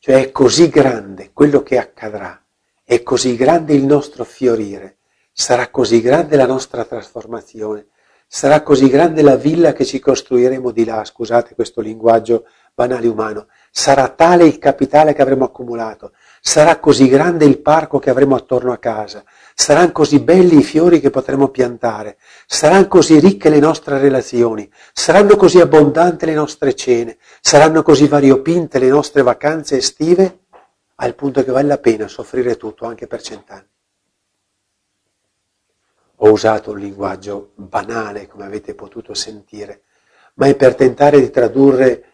Cioè 0.00 0.22
è 0.22 0.32
così 0.32 0.68
grande 0.68 1.32
quello 1.32 1.62
che 1.62 1.78
accadrà, 1.78 2.44
è 2.90 3.02
così 3.02 3.36
grande 3.36 3.74
il 3.74 3.84
nostro 3.84 4.24
fiorire, 4.24 5.00
sarà 5.30 5.68
così 5.68 6.00
grande 6.00 6.36
la 6.36 6.46
nostra 6.46 6.86
trasformazione, 6.86 7.88
sarà 8.26 8.62
così 8.62 8.88
grande 8.88 9.20
la 9.20 9.36
villa 9.36 9.74
che 9.74 9.84
ci 9.84 9.98
costruiremo 9.98 10.70
di 10.70 10.86
là, 10.86 11.04
scusate 11.04 11.54
questo 11.54 11.82
linguaggio 11.82 12.46
banale 12.72 13.06
umano, 13.06 13.48
sarà 13.70 14.08
tale 14.08 14.46
il 14.46 14.56
capitale 14.56 15.12
che 15.12 15.20
avremo 15.20 15.44
accumulato, 15.44 16.12
sarà 16.40 16.78
così 16.78 17.08
grande 17.08 17.44
il 17.44 17.60
parco 17.60 17.98
che 17.98 18.08
avremo 18.08 18.36
attorno 18.36 18.72
a 18.72 18.78
casa, 18.78 19.22
saranno 19.54 19.92
così 19.92 20.20
belli 20.20 20.56
i 20.56 20.62
fiori 20.62 20.98
che 20.98 21.10
potremo 21.10 21.48
piantare, 21.48 22.16
saranno 22.46 22.88
così 22.88 23.18
ricche 23.20 23.50
le 23.50 23.58
nostre 23.58 23.98
relazioni, 23.98 24.66
saranno 24.94 25.36
così 25.36 25.60
abbondanti 25.60 26.24
le 26.24 26.32
nostre 26.32 26.74
cene, 26.74 27.18
saranno 27.42 27.82
così 27.82 28.08
variopinte 28.08 28.78
le 28.78 28.88
nostre 28.88 29.20
vacanze 29.20 29.76
estive, 29.76 30.44
al 31.00 31.14
punto 31.14 31.44
che 31.44 31.52
vale 31.52 31.68
la 31.68 31.78
pena 31.78 32.08
soffrire 32.08 32.56
tutto 32.56 32.84
anche 32.84 33.06
per 33.06 33.22
cent'anni. 33.22 33.68
Ho 36.20 36.30
usato 36.30 36.72
un 36.72 36.78
linguaggio 36.78 37.52
banale, 37.54 38.26
come 38.26 38.44
avete 38.44 38.74
potuto 38.74 39.14
sentire, 39.14 39.82
ma 40.34 40.46
è 40.46 40.56
per 40.56 40.74
tentare 40.74 41.20
di 41.20 41.30
tradurre 41.30 42.04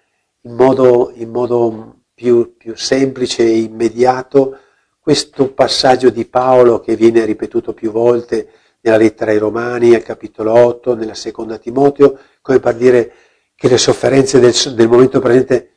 in 0.42 0.54
modo, 0.54 1.10
in 1.14 1.30
modo 1.30 2.00
più, 2.12 2.56
più 2.56 2.76
semplice 2.76 3.42
e 3.42 3.60
immediato 3.60 4.58
questo 5.00 5.52
passaggio 5.52 6.10
di 6.10 6.26
Paolo 6.26 6.80
che 6.80 6.96
viene 6.96 7.24
ripetuto 7.24 7.72
più 7.72 7.90
volte 7.90 8.50
nella 8.80 8.98
lettera 8.98 9.30
ai 9.30 9.38
Romani, 9.38 9.94
al 9.94 10.02
capitolo 10.02 10.52
8, 10.52 10.94
nella 10.94 11.14
seconda 11.14 11.56
Timoteo, 11.56 12.18
come 12.42 12.60
per 12.60 12.74
dire 12.74 13.12
che 13.54 13.68
le 13.68 13.78
sofferenze 13.78 14.40
del, 14.40 14.52
del 14.74 14.88
momento 14.88 15.20
presente 15.20 15.73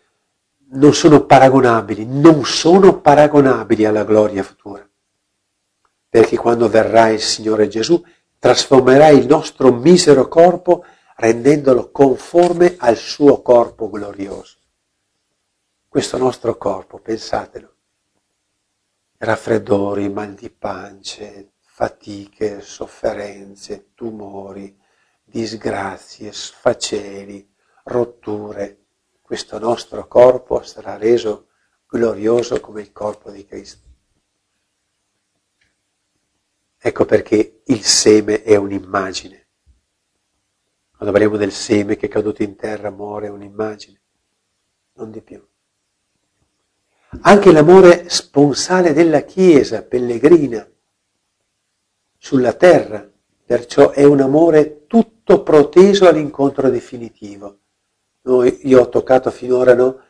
non 0.69 0.93
sono 0.93 1.25
paragonabili, 1.25 2.05
non 2.05 2.43
sono 2.45 2.99
paragonabili 2.99 3.85
alla 3.85 4.03
gloria 4.03 4.43
futura. 4.43 4.87
Perché 6.09 6.37
quando 6.37 6.67
verrà 6.67 7.09
il 7.09 7.21
Signore 7.21 7.67
Gesù, 7.67 8.03
trasformerà 8.39 9.09
il 9.09 9.25
nostro 9.25 9.73
misero 9.73 10.27
corpo 10.27 10.85
rendendolo 11.15 11.89
conforme 11.91 12.75
al 12.77 12.95
suo 12.95 13.41
corpo 13.41 13.89
glorioso. 13.89 14.57
Questo 15.87 16.17
nostro 16.17 16.57
corpo, 16.57 16.99
pensatelo, 16.99 17.73
raffreddori, 19.17 20.09
mal 20.09 20.33
di 20.33 20.49
pancia, 20.49 21.25
fatiche, 21.59 22.61
sofferenze, 22.61 23.91
tumori, 23.95 24.77
disgrazie, 25.23 26.31
sfaceli, 26.31 27.49
rotture, 27.85 28.86
questo 29.27 29.59
nostro 29.59 30.07
corpo 30.07 30.63
sarà 30.63 30.95
reso 30.95 31.47
glorioso 31.85 32.61
come 32.61 32.79
il 32.79 32.93
corpo 32.93 33.29
di 33.29 33.45
Cristo. 33.45 33.85
Ecco 36.77 37.03
perché 37.03 37.63
il 37.65 37.83
seme 37.83 38.41
è 38.41 38.55
un'immagine. 38.55 39.47
Quando 40.95 41.11
parliamo 41.11 41.35
del 41.35 41.51
seme 41.51 41.97
che 41.97 42.05
è 42.05 42.09
caduto 42.09 42.41
in 42.41 42.55
terra, 42.55 42.89
muore, 42.89 43.27
è 43.27 43.29
un'immagine, 43.29 43.99
non 44.93 45.11
di 45.11 45.19
più. 45.21 45.45
Anche 47.23 47.51
l'amore 47.51 48.07
sponsale 48.07 48.93
della 48.93 49.23
Chiesa 49.23 49.83
pellegrina 49.83 50.65
sulla 52.17 52.53
terra, 52.53 53.05
perciò 53.45 53.89
è 53.89 54.05
un 54.05 54.21
amore 54.21 54.85
tutto 54.87 55.43
proteso 55.43 56.07
all'incontro 56.07 56.69
definitivo. 56.69 57.59
Noi, 58.27 58.59
io 58.63 58.81
ho 58.81 58.89
toccato 58.89 59.31
finora 59.31 59.73
no, 59.73 60.01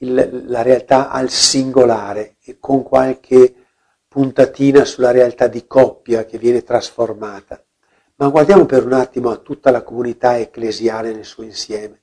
il, 0.00 0.44
la 0.46 0.60
realtà 0.60 1.08
al 1.08 1.30
singolare 1.30 2.36
e 2.44 2.58
con 2.60 2.82
qualche 2.82 3.54
puntatina 4.06 4.84
sulla 4.84 5.10
realtà 5.10 5.46
di 5.46 5.66
coppia 5.66 6.26
che 6.26 6.36
viene 6.36 6.62
trasformata. 6.62 7.64
Ma 8.16 8.28
guardiamo 8.28 8.66
per 8.66 8.84
un 8.84 8.92
attimo 8.92 9.30
a 9.30 9.36
tutta 9.36 9.70
la 9.70 9.82
comunità 9.82 10.36
ecclesiale 10.36 11.14
nel 11.14 11.24
suo 11.24 11.44
insieme. 11.44 12.02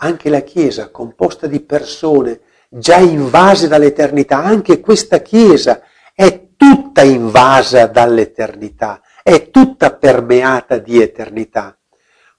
Anche 0.00 0.28
la 0.30 0.40
Chiesa, 0.40 0.90
composta 0.90 1.46
di 1.46 1.60
persone 1.60 2.40
già 2.68 2.96
invase 2.96 3.68
dall'eternità, 3.68 4.42
anche 4.42 4.80
questa 4.80 5.22
Chiesa 5.22 5.80
è 6.12 6.48
tutta 6.56 7.02
invasa 7.02 7.86
dall'eternità, 7.86 9.00
è 9.22 9.50
tutta 9.50 9.94
permeata 9.94 10.78
di 10.78 11.00
eternità. 11.00 11.77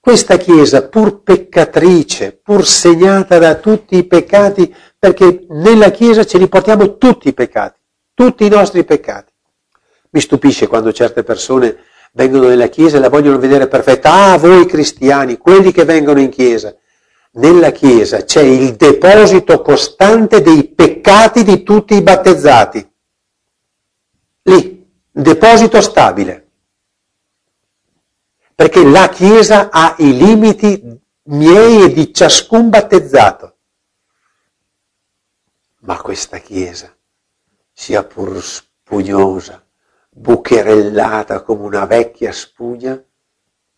Questa 0.01 0.37
Chiesa, 0.37 0.87
pur 0.87 1.23
peccatrice, 1.23 2.39
pur 2.41 2.65
segnata 2.65 3.37
da 3.37 3.55
tutti 3.55 3.97
i 3.97 4.05
peccati, 4.05 4.73
perché 4.97 5.45
nella 5.49 5.91
Chiesa 5.91 6.25
ce 6.25 6.37
li 6.37 6.47
portiamo 6.47 6.97
tutti 6.97 7.27
i 7.27 7.33
peccati, 7.33 7.79
tutti 8.13 8.45
i 8.45 8.49
nostri 8.49 8.85
peccati. 8.85 9.33
Mi 10.11 10.21
stupisce 10.21 10.67
quando 10.67 10.93
certe 10.93 11.23
persone 11.23 11.79
vengono 12.13 12.47
nella 12.47 12.67
Chiesa 12.67 12.95
e 12.95 13.01
la 13.01 13.09
vogliono 13.09 13.39
vedere 13.39 13.67
perfetta. 13.67 14.31
Ah, 14.31 14.37
voi 14.37 14.65
cristiani, 14.65 15.37
quelli 15.37 15.73
che 15.73 15.83
vengono 15.83 16.21
in 16.21 16.29
Chiesa. 16.29 16.73
Nella 17.33 17.71
Chiesa 17.71 18.23
c'è 18.23 18.41
il 18.41 18.75
deposito 18.75 19.61
costante 19.61 20.41
dei 20.41 20.69
peccati 20.69 21.43
di 21.43 21.61
tutti 21.61 21.93
i 21.93 22.01
battezzati. 22.01 22.89
Lì, 24.43 24.87
deposito 25.11 25.81
stabile 25.81 26.48
perché 28.59 28.83
la 28.83 29.07
Chiesa 29.07 29.69
ha 29.71 29.95
i 29.99 30.17
limiti 30.17 30.83
miei 31.27 31.85
e 31.85 31.93
di 31.93 32.13
ciascun 32.13 32.67
battezzato. 32.67 33.57
Ma 35.83 35.95
questa 36.01 36.39
Chiesa, 36.39 36.93
sia 37.71 38.03
pur 38.03 38.43
spugnosa, 38.43 39.65
bucherellata 40.09 41.41
come 41.43 41.63
una 41.63 41.85
vecchia 41.85 42.33
spugna, 42.33 43.01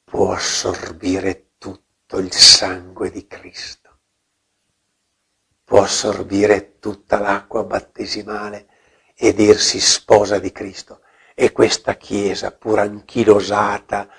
può 0.04 0.32
assorbire 0.32 1.52
tutto 1.60 2.18
il 2.18 2.34
sangue 2.34 3.12
di 3.12 3.28
Cristo, 3.28 4.00
può 5.64 5.84
assorbire 5.84 6.80
tutta 6.80 7.20
l'acqua 7.20 7.64
battesimale 7.64 8.68
e 9.14 9.32
dirsi 9.36 9.80
sposa 9.80 10.40
di 10.40 10.52
Cristo. 10.52 11.02
E 11.36 11.52
questa 11.52 11.94
Chiesa, 11.94 12.50
pur 12.50 12.80
anchilosata, 12.80 14.10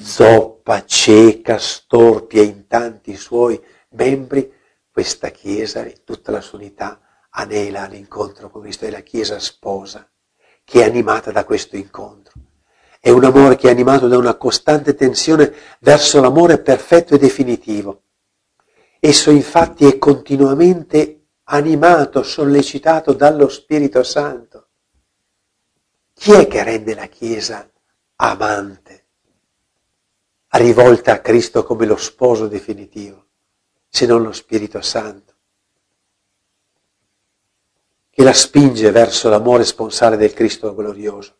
zoppa, 0.00 0.84
cieca, 0.84 1.58
storpia 1.58 2.42
in 2.42 2.66
tanti 2.66 3.16
suoi 3.16 3.60
membri, 3.90 4.52
questa 4.90 5.28
Chiesa 5.28 5.86
in 5.86 6.02
tutta 6.04 6.32
la 6.32 6.40
sua 6.40 6.58
unità 6.58 7.00
anela 7.30 7.82
all'incontro 7.82 8.50
con 8.50 8.62
Cristo, 8.62 8.86
è 8.86 8.90
la 8.90 9.00
Chiesa 9.00 9.38
sposa 9.38 10.08
che 10.64 10.82
è 10.82 10.84
animata 10.84 11.30
da 11.30 11.44
questo 11.44 11.76
incontro. 11.76 12.34
È 13.00 13.10
un 13.10 13.24
amore 13.24 13.56
che 13.56 13.68
è 13.68 13.70
animato 13.70 14.08
da 14.08 14.18
una 14.18 14.34
costante 14.34 14.94
tensione 14.94 15.50
verso 15.80 16.20
l'amore 16.20 16.58
perfetto 16.58 17.14
e 17.14 17.18
definitivo. 17.18 18.02
Esso 19.00 19.30
infatti 19.30 19.86
è 19.86 19.96
continuamente 19.98 21.28
animato, 21.44 22.22
sollecitato 22.22 23.12
dallo 23.12 23.48
Spirito 23.48 24.02
Santo. 24.02 24.68
Chi 26.12 26.32
è 26.32 26.46
che 26.48 26.62
rende 26.64 26.94
la 26.94 27.06
Chiesa 27.06 27.70
amante? 28.16 28.87
Rivolta 30.50 31.12
a 31.12 31.20
Cristo 31.20 31.62
come 31.64 31.86
lo 31.86 31.96
sposo 31.96 32.48
definitivo, 32.48 33.26
se 33.88 34.06
non 34.06 34.22
lo 34.22 34.32
Spirito 34.32 34.80
Santo, 34.80 35.34
che 38.10 38.24
la 38.24 38.32
spinge 38.32 38.90
verso 38.90 39.28
l'amore 39.28 39.64
sponsale 39.64 40.16
del 40.16 40.32
Cristo 40.32 40.74
glorioso. 40.74 41.36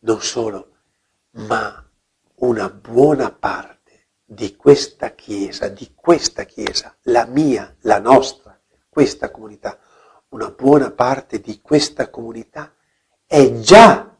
Non 0.00 0.20
solo, 0.20 0.68
ma 1.30 1.84
una 2.36 2.68
buona 2.68 3.32
parte 3.32 4.06
di 4.24 4.54
questa 4.54 5.10
Chiesa, 5.10 5.68
di 5.68 5.92
questa 5.94 6.44
Chiesa, 6.44 6.96
la 7.04 7.26
mia, 7.26 7.74
la 7.80 7.98
nostra, 7.98 8.58
questa 8.88 9.30
comunità, 9.30 9.78
una 10.28 10.50
buona 10.50 10.90
parte 10.90 11.40
di 11.40 11.60
questa 11.60 12.10
comunità 12.10 12.74
è 13.26 13.58
già 13.58 14.13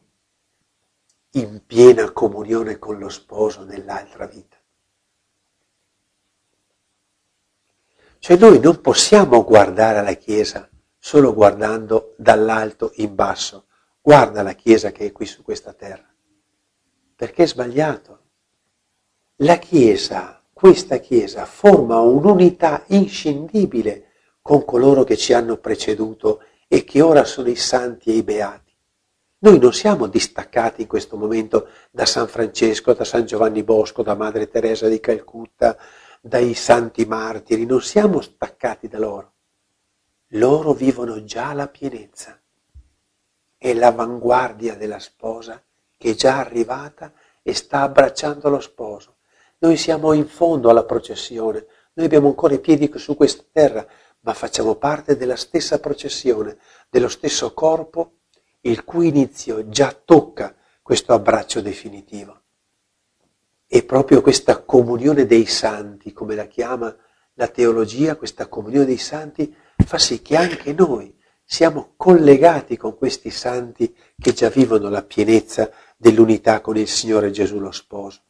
in 1.35 1.61
piena 1.65 2.11
comunione 2.11 2.79
con 2.79 2.97
lo 2.97 3.09
sposo 3.09 3.63
nell'altra 3.63 4.25
vita. 4.25 4.57
Cioè 8.19 8.37
noi 8.37 8.59
non 8.59 8.81
possiamo 8.81 9.43
guardare 9.43 10.01
la 10.01 10.13
Chiesa 10.13 10.69
solo 10.97 11.33
guardando 11.33 12.15
dall'alto 12.17 12.91
in 12.95 13.13
basso. 13.13 13.67
Guarda 14.01 14.41
la 14.41 14.53
Chiesa 14.53 14.91
che 14.91 15.05
è 15.05 15.11
qui 15.11 15.25
su 15.25 15.43
questa 15.43 15.73
terra. 15.73 16.07
Perché 17.15 17.43
è 17.43 17.47
sbagliato. 17.47 18.21
La 19.37 19.57
Chiesa, 19.57 20.41
questa 20.51 20.97
Chiesa, 20.97 21.45
forma 21.45 21.99
un'unità 21.99 22.83
inscindibile 22.87 24.13
con 24.41 24.65
coloro 24.65 25.03
che 25.03 25.17
ci 25.17 25.33
hanno 25.33 25.57
preceduto 25.57 26.41
e 26.67 26.83
che 26.83 27.01
ora 27.01 27.25
sono 27.25 27.49
i 27.49 27.55
santi 27.55 28.09
e 28.09 28.15
i 28.15 28.23
beati. 28.23 28.64
Noi 29.45 29.59
non 29.59 29.73
siamo 29.73 30.07
distaccati 30.07 30.81
in 30.81 30.87
questo 30.87 31.17
momento 31.17 31.67
da 31.91 32.07
San 32.07 32.27
Francesco, 32.27 32.93
da 32.93 33.03
San 33.03 33.27
Giovanni 33.27 33.61
Bosco, 33.61 34.01
da 34.01 34.15
Madre 34.15 34.49
Teresa 34.49 34.87
di 34.87 34.99
Calcutta, 34.99 35.77
dai 36.19 36.55
santi 36.55 37.05
martiri, 37.05 37.63
non 37.67 37.79
siamo 37.79 38.21
staccati 38.21 38.87
da 38.87 38.97
loro. 38.97 39.33
Loro 40.29 40.73
vivono 40.73 41.23
già 41.25 41.53
la 41.53 41.67
pienezza. 41.67 42.41
È 43.55 43.71
l'avanguardia 43.71 44.73
della 44.73 44.97
sposa 44.97 45.61
che 45.95 46.09
è 46.09 46.15
già 46.15 46.39
arrivata 46.39 47.13
e 47.43 47.53
sta 47.53 47.81
abbracciando 47.81 48.49
lo 48.49 48.59
sposo. 48.59 49.17
Noi 49.59 49.77
siamo 49.77 50.13
in 50.13 50.27
fondo 50.27 50.71
alla 50.71 50.85
processione, 50.85 51.67
noi 51.93 52.07
abbiamo 52.07 52.29
ancora 52.29 52.55
i 52.55 52.59
piedi 52.59 52.91
su 52.95 53.15
questa 53.15 53.43
terra, 53.51 53.85
ma 54.21 54.33
facciamo 54.33 54.73
parte 54.73 55.15
della 55.15 55.35
stessa 55.35 55.79
processione, 55.79 56.57
dello 56.89 57.09
stesso 57.09 57.53
corpo 57.53 58.21
il 58.65 58.83
cui 58.83 59.07
inizio 59.07 59.69
già 59.69 59.91
tocca 59.91 60.55
questo 60.81 61.13
abbraccio 61.13 61.61
definitivo. 61.61 62.41
E 63.67 63.83
proprio 63.83 64.21
questa 64.21 64.63
comunione 64.63 65.25
dei 65.25 65.45
santi, 65.45 66.13
come 66.13 66.35
la 66.35 66.45
chiama 66.45 66.95
la 67.37 67.47
teologia, 67.47 68.15
questa 68.15 68.47
comunione 68.47 68.85
dei 68.85 68.97
santi, 68.97 69.53
fa 69.85 69.97
sì 69.97 70.21
che 70.21 70.37
anche 70.37 70.73
noi 70.73 71.13
siamo 71.43 71.93
collegati 71.97 72.77
con 72.77 72.97
questi 72.97 73.29
santi 73.29 73.93
che 74.17 74.33
già 74.33 74.49
vivono 74.49 74.89
la 74.89 75.03
pienezza 75.03 75.69
dell'unità 75.97 76.61
con 76.61 76.77
il 76.77 76.87
Signore 76.87 77.31
Gesù 77.31 77.59
lo 77.59 77.71
sposo. 77.71 78.21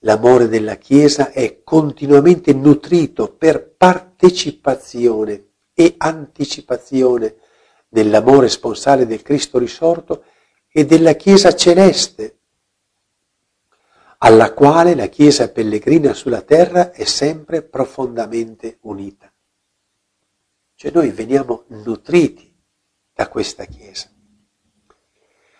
L'amore 0.00 0.48
della 0.48 0.76
Chiesa 0.76 1.30
è 1.30 1.62
continuamente 1.64 2.52
nutrito 2.52 3.32
per 3.32 3.74
partecipazione 3.74 5.46
e 5.72 5.94
anticipazione 5.96 7.36
dell'amore 7.94 8.48
sponsale 8.48 9.06
del 9.06 9.22
Cristo 9.22 9.56
risorto 9.56 10.24
e 10.68 10.84
della 10.84 11.12
Chiesa 11.12 11.54
celeste, 11.54 12.38
alla 14.18 14.52
quale 14.52 14.96
la 14.96 15.06
Chiesa 15.06 15.48
pellegrina 15.52 16.12
sulla 16.12 16.40
terra 16.40 16.90
è 16.90 17.04
sempre 17.04 17.62
profondamente 17.62 18.78
unita. 18.80 19.32
Cioè 20.74 20.90
noi 20.90 21.10
veniamo 21.10 21.66
nutriti 21.68 22.52
da 23.14 23.28
questa 23.28 23.64
Chiesa. 23.66 24.10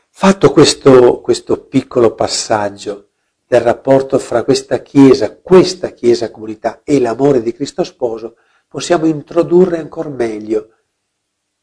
Fatto 0.08 0.50
questo, 0.50 1.20
questo 1.20 1.66
piccolo 1.66 2.14
passaggio 2.16 3.10
del 3.46 3.60
rapporto 3.60 4.18
fra 4.18 4.42
questa 4.42 4.78
Chiesa, 4.78 5.36
questa 5.36 5.90
Chiesa 5.90 6.32
comunità 6.32 6.80
e 6.82 6.98
l'amore 6.98 7.40
di 7.42 7.52
Cristo 7.52 7.84
sposo, 7.84 8.38
possiamo 8.66 9.06
introdurre 9.06 9.78
ancora 9.78 10.08
meglio 10.08 10.70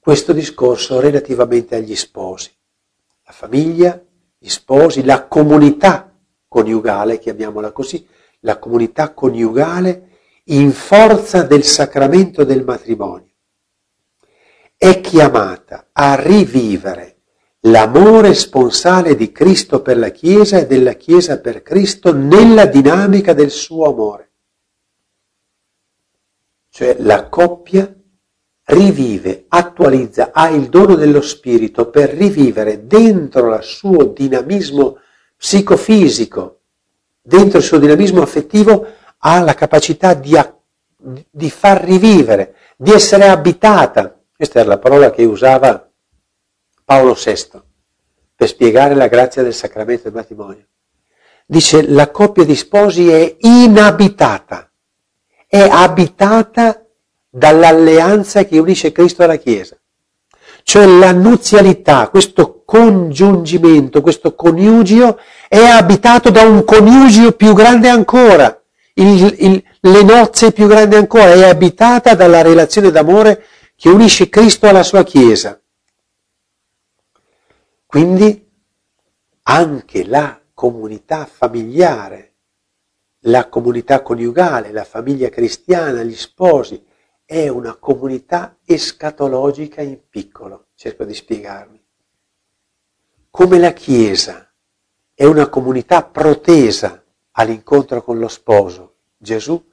questo 0.01 0.33
discorso 0.33 0.99
relativamente 0.99 1.75
agli 1.75 1.95
sposi. 1.95 2.49
La 3.23 3.31
famiglia, 3.31 4.03
gli 4.35 4.49
sposi, 4.49 5.03
la 5.03 5.27
comunità 5.27 6.11
coniugale, 6.47 7.19
chiamiamola 7.19 7.71
così, 7.71 8.07
la 8.39 8.57
comunità 8.57 9.13
coniugale 9.13 10.09
in 10.45 10.71
forza 10.71 11.43
del 11.43 11.63
sacramento 11.63 12.43
del 12.43 12.63
matrimonio 12.63 13.29
è 14.75 14.99
chiamata 14.99 15.89
a 15.91 16.15
rivivere 16.15 17.17
l'amore 17.65 18.33
sponsale 18.33 19.15
di 19.15 19.31
Cristo 19.31 19.83
per 19.83 19.99
la 19.99 20.09
Chiesa 20.09 20.57
e 20.57 20.65
della 20.65 20.93
Chiesa 20.93 21.39
per 21.39 21.61
Cristo 21.61 22.11
nella 22.11 22.65
dinamica 22.65 23.33
del 23.33 23.51
suo 23.51 23.85
amore. 23.85 24.31
Cioè 26.69 26.95
la 26.97 27.29
coppia 27.29 27.95
rivive, 28.65 29.45
attualizza, 29.47 30.31
ha 30.33 30.49
il 30.49 30.69
dono 30.69 30.95
dello 30.95 31.21
Spirito 31.21 31.89
per 31.89 32.09
rivivere 32.09 32.85
dentro 32.85 33.53
il 33.53 33.63
suo 33.63 34.05
dinamismo 34.05 34.97
psicofisico, 35.35 36.59
dentro 37.21 37.57
il 37.57 37.63
suo 37.63 37.79
dinamismo 37.79 38.21
affettivo, 38.21 38.85
ha 39.17 39.41
la 39.41 39.53
capacità 39.53 40.13
di, 40.13 40.37
di 40.97 41.49
far 41.49 41.83
rivivere, 41.83 42.55
di 42.77 42.91
essere 42.91 43.27
abitata. 43.27 44.19
Questa 44.35 44.59
era 44.59 44.69
la 44.69 44.79
parola 44.79 45.11
che 45.11 45.23
usava 45.25 45.89
Paolo 46.83 47.13
VI 47.13 47.61
per 48.35 48.47
spiegare 48.47 48.95
la 48.95 49.07
grazia 49.07 49.43
del 49.43 49.53
sacramento 49.53 50.03
del 50.03 50.13
matrimonio. 50.13 50.65
Dice 51.45 51.87
la 51.87 52.09
coppia 52.09 52.43
di 52.43 52.55
sposi 52.55 53.09
è 53.09 53.35
inabitata, 53.39 54.71
è 55.47 55.59
abitata 55.59 56.85
dall'alleanza 57.31 58.43
che 58.43 58.59
unisce 58.59 58.91
Cristo 58.91 59.23
alla 59.23 59.37
Chiesa. 59.37 59.77
Cioè 60.63 60.85
la 60.85 61.11
nuzialità, 61.13 62.09
questo 62.09 62.61
congiungimento, 62.65 64.01
questo 64.01 64.35
coniugio 64.35 65.17
è 65.47 65.63
abitato 65.63 66.29
da 66.29 66.43
un 66.43 66.63
coniugio 66.63 67.31
più 67.31 67.53
grande 67.53 67.89
ancora. 67.89 68.61
Il, 68.93 69.35
il, 69.39 69.63
le 69.79 70.03
nozze 70.03 70.51
più 70.51 70.67
grandi 70.67 70.95
ancora 70.95 71.31
è 71.31 71.47
abitata 71.47 72.13
dalla 72.13 72.41
relazione 72.41 72.91
d'amore 72.91 73.45
che 73.75 73.89
unisce 73.89 74.29
Cristo 74.29 74.67
alla 74.67 74.83
sua 74.83 75.03
Chiesa. 75.03 75.59
Quindi 77.87 78.47
anche 79.43 80.05
la 80.05 80.39
comunità 80.53 81.25
familiare, 81.25 82.35
la 83.21 83.49
comunità 83.49 84.01
coniugale, 84.01 84.71
la 84.71 84.83
famiglia 84.83 85.29
cristiana, 85.29 86.03
gli 86.03 86.15
sposi, 86.15 86.81
è 87.31 87.47
una 87.47 87.75
comunità 87.75 88.57
escatologica 88.65 89.81
in 89.81 89.99
piccolo. 90.09 90.65
Cerco 90.75 91.05
di 91.05 91.13
spiegarmi. 91.13 91.81
Come 93.29 93.57
la 93.57 93.71
Chiesa 93.71 94.51
è 95.13 95.23
una 95.23 95.47
comunità 95.47 96.03
protesa 96.03 97.01
all'incontro 97.31 98.03
con 98.03 98.19
lo 98.19 98.27
sposo, 98.27 98.95
Gesù, 99.17 99.63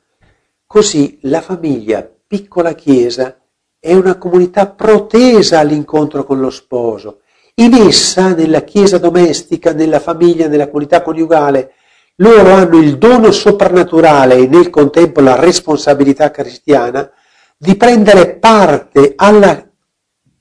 così 0.68 1.18
la 1.22 1.40
famiglia 1.40 2.08
piccola 2.28 2.74
Chiesa 2.74 3.40
è 3.80 3.92
una 3.92 4.16
comunità 4.18 4.68
protesa 4.68 5.58
all'incontro 5.58 6.22
con 6.22 6.38
lo 6.38 6.50
sposo 6.50 7.22
in 7.54 7.74
essa, 7.74 8.34
nella 8.34 8.60
chiesa 8.60 8.98
domestica, 8.98 9.72
nella 9.72 9.98
famiglia, 9.98 10.46
nella 10.46 10.66
comunità 10.66 11.02
coniugale, 11.02 11.72
loro 12.18 12.52
hanno 12.52 12.78
il 12.78 12.98
dono 12.98 13.32
soprannaturale 13.32 14.36
e 14.36 14.46
nel 14.46 14.70
contempo 14.70 15.20
la 15.20 15.34
responsabilità 15.34 16.30
cristiana 16.30 17.10
di 17.58 17.74
prendere 17.74 18.36
parte 18.36 19.14
alla 19.16 19.68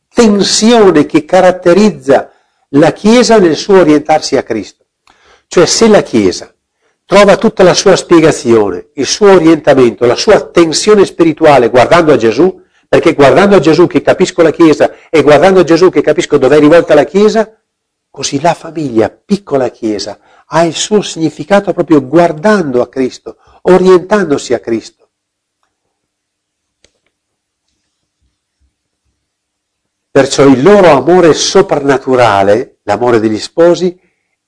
tensione 0.08 1.08
che 1.08 1.26
caratterizza 1.26 2.32
la 2.70 2.92
Chiesa 2.92 3.40
nel 3.40 3.56
suo 3.56 3.80
orientarsi 3.80 4.38
a 4.38 4.44
Cristo. 4.44 4.86
Cioè 5.48 5.66
se 5.66 5.88
la 5.88 6.04
Chiesa 6.04 6.54
trova 7.06 7.38
tutta 7.38 7.64
la 7.64 7.74
sua 7.74 7.96
spiegazione, 7.96 8.90
il 8.96 9.08
suo 9.08 9.32
orientamento, 9.32 10.06
la 10.06 10.16
sua 10.16 10.42
tensione 10.50 11.06
spirituale 11.06 11.70
guardando 11.70 12.14
a 12.14 12.18
Gesù, 12.18 12.62
perché 12.88 13.14
guardando 13.14 13.56
a 13.56 13.60
Gesù 13.60 13.88
che 13.88 14.02
capisco 14.02 14.42
la 14.44 14.52
Chiesa 14.52 14.94
e 15.10 15.24
guardando 15.24 15.62
a 15.62 15.64
Gesù 15.64 15.90
che 15.90 16.02
capisco 16.02 16.38
dove 16.38 16.58
è 16.58 16.60
rivolta 16.60 16.94
la 16.94 17.06
Chiesa, 17.06 17.60
così 18.10 18.40
la 18.42 18.54
famiglia, 18.54 19.10
piccola 19.10 19.70
Chiesa, 19.70 20.20
ha 20.46 20.64
il 20.64 20.76
suo 20.76 21.02
significato 21.02 21.74
proprio 21.74 22.06
guardando 22.06 22.82
a 22.82 22.90
Cristo, 22.90 23.38
orientandosi 23.64 24.54
a 24.54 24.60
Cristo. 24.60 25.07
Perciò 30.18 30.48
il 30.48 30.64
loro 30.64 30.90
amore 30.90 31.36
soprannaturale, 31.36 32.78
l'amore 32.86 33.20
degli 33.20 33.38
sposi, 33.38 33.96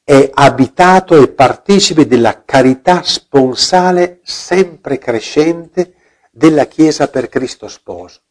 è 0.03 0.27
abitato 0.33 1.21
e 1.21 1.27
partecipe 1.27 2.07
della 2.07 2.41
carità 2.43 3.03
sponsale 3.03 4.19
sempre 4.23 4.97
crescente 4.97 5.93
della 6.31 6.65
Chiesa 6.65 7.07
per 7.07 7.29
Cristo 7.29 7.67
sposo 7.67 8.21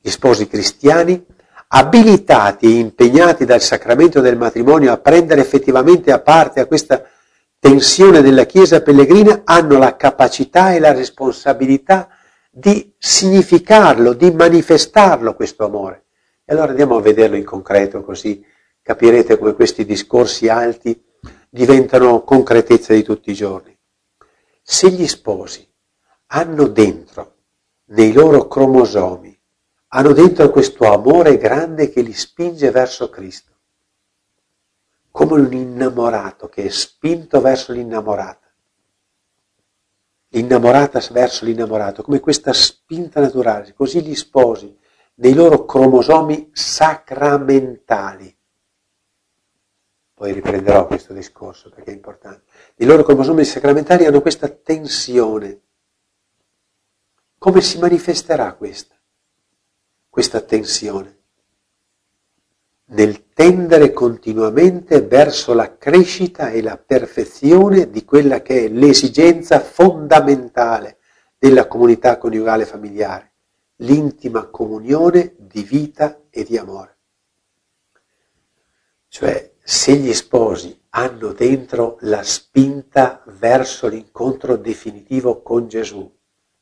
gli 0.00 0.10
sposi 0.10 0.46
cristiani, 0.46 1.26
abilitati 1.66 2.66
e 2.66 2.78
impegnati 2.78 3.44
dal 3.44 3.60
sacramento 3.60 4.20
del 4.20 4.36
matrimonio 4.36 4.92
a 4.92 4.98
prendere 4.98 5.40
effettivamente 5.40 6.12
a 6.12 6.20
parte 6.20 6.60
a 6.60 6.66
questa 6.66 7.02
tensione 7.58 8.22
della 8.22 8.44
Chiesa 8.44 8.80
pellegrina, 8.80 9.42
hanno 9.42 9.76
la 9.76 9.96
capacità 9.96 10.72
e 10.72 10.78
la 10.78 10.92
responsabilità 10.92 12.10
di 12.48 12.94
significarlo, 12.96 14.12
di 14.12 14.30
manifestarlo 14.30 15.34
questo 15.34 15.64
amore. 15.64 16.04
E 16.50 16.54
allora 16.54 16.70
andiamo 16.70 16.96
a 16.96 17.00
vederlo 17.00 17.36
in 17.36 17.44
concreto, 17.44 18.02
così 18.02 18.44
capirete 18.82 19.38
come 19.38 19.54
questi 19.54 19.84
discorsi 19.84 20.48
alti 20.48 21.00
diventano 21.48 22.24
concretezza 22.24 22.92
di 22.92 23.04
tutti 23.04 23.30
i 23.30 23.34
giorni. 23.34 23.78
Se 24.60 24.90
gli 24.90 25.06
sposi 25.06 25.64
hanno 26.26 26.66
dentro, 26.66 27.36
nei 27.90 28.12
loro 28.12 28.48
cromosomi, 28.48 29.40
hanno 29.90 30.12
dentro 30.12 30.50
questo 30.50 30.92
amore 30.92 31.38
grande 31.38 31.88
che 31.88 32.00
li 32.00 32.12
spinge 32.12 32.72
verso 32.72 33.10
Cristo, 33.10 33.52
come 35.12 35.34
un 35.34 35.52
innamorato 35.52 36.48
che 36.48 36.64
è 36.64 36.68
spinto 36.68 37.40
verso 37.40 37.70
l'innamorata, 37.70 38.52
l'innamorata 40.30 41.00
verso 41.12 41.44
l'innamorato, 41.44 42.02
come 42.02 42.18
questa 42.18 42.52
spinta 42.52 43.20
naturale, 43.20 43.72
così 43.72 44.02
gli 44.02 44.16
sposi 44.16 44.78
nei 45.20 45.32
loro 45.34 45.64
cromosomi 45.64 46.50
sacramentali. 46.52 48.36
Poi 50.12 50.32
riprenderò 50.32 50.86
questo 50.86 51.14
discorso 51.14 51.70
perché 51.70 51.90
è 51.92 51.94
importante. 51.94 52.44
I 52.76 52.84
loro 52.84 53.02
cromosomi 53.02 53.44
sacramentali 53.44 54.04
hanno 54.04 54.20
questa 54.20 54.48
tensione. 54.48 55.60
Come 57.38 57.60
si 57.62 57.78
manifesterà 57.78 58.52
questa? 58.54 59.00
questa 60.10 60.40
tensione, 60.40 61.18
nel 62.86 63.28
tendere 63.32 63.92
continuamente 63.92 65.00
verso 65.02 65.54
la 65.54 65.78
crescita 65.78 66.50
e 66.50 66.60
la 66.60 66.76
perfezione 66.76 67.88
di 67.88 68.04
quella 68.04 68.42
che 68.42 68.64
è 68.64 68.68
l'esigenza 68.68 69.60
fondamentale 69.60 70.98
della 71.38 71.68
comunità 71.68 72.18
coniugale 72.18 72.66
familiare, 72.66 73.29
l'intima 73.80 74.46
comunione 74.46 75.34
di 75.38 75.62
vita 75.62 76.22
e 76.30 76.44
di 76.44 76.56
amore. 76.56 76.96
Cioè, 79.08 79.52
se 79.62 79.94
gli 79.96 80.12
sposi 80.12 80.78
hanno 80.90 81.32
dentro 81.32 81.96
la 82.00 82.22
spinta 82.22 83.22
verso 83.26 83.88
l'incontro 83.88 84.56
definitivo 84.56 85.42
con 85.42 85.68
Gesù, 85.68 86.10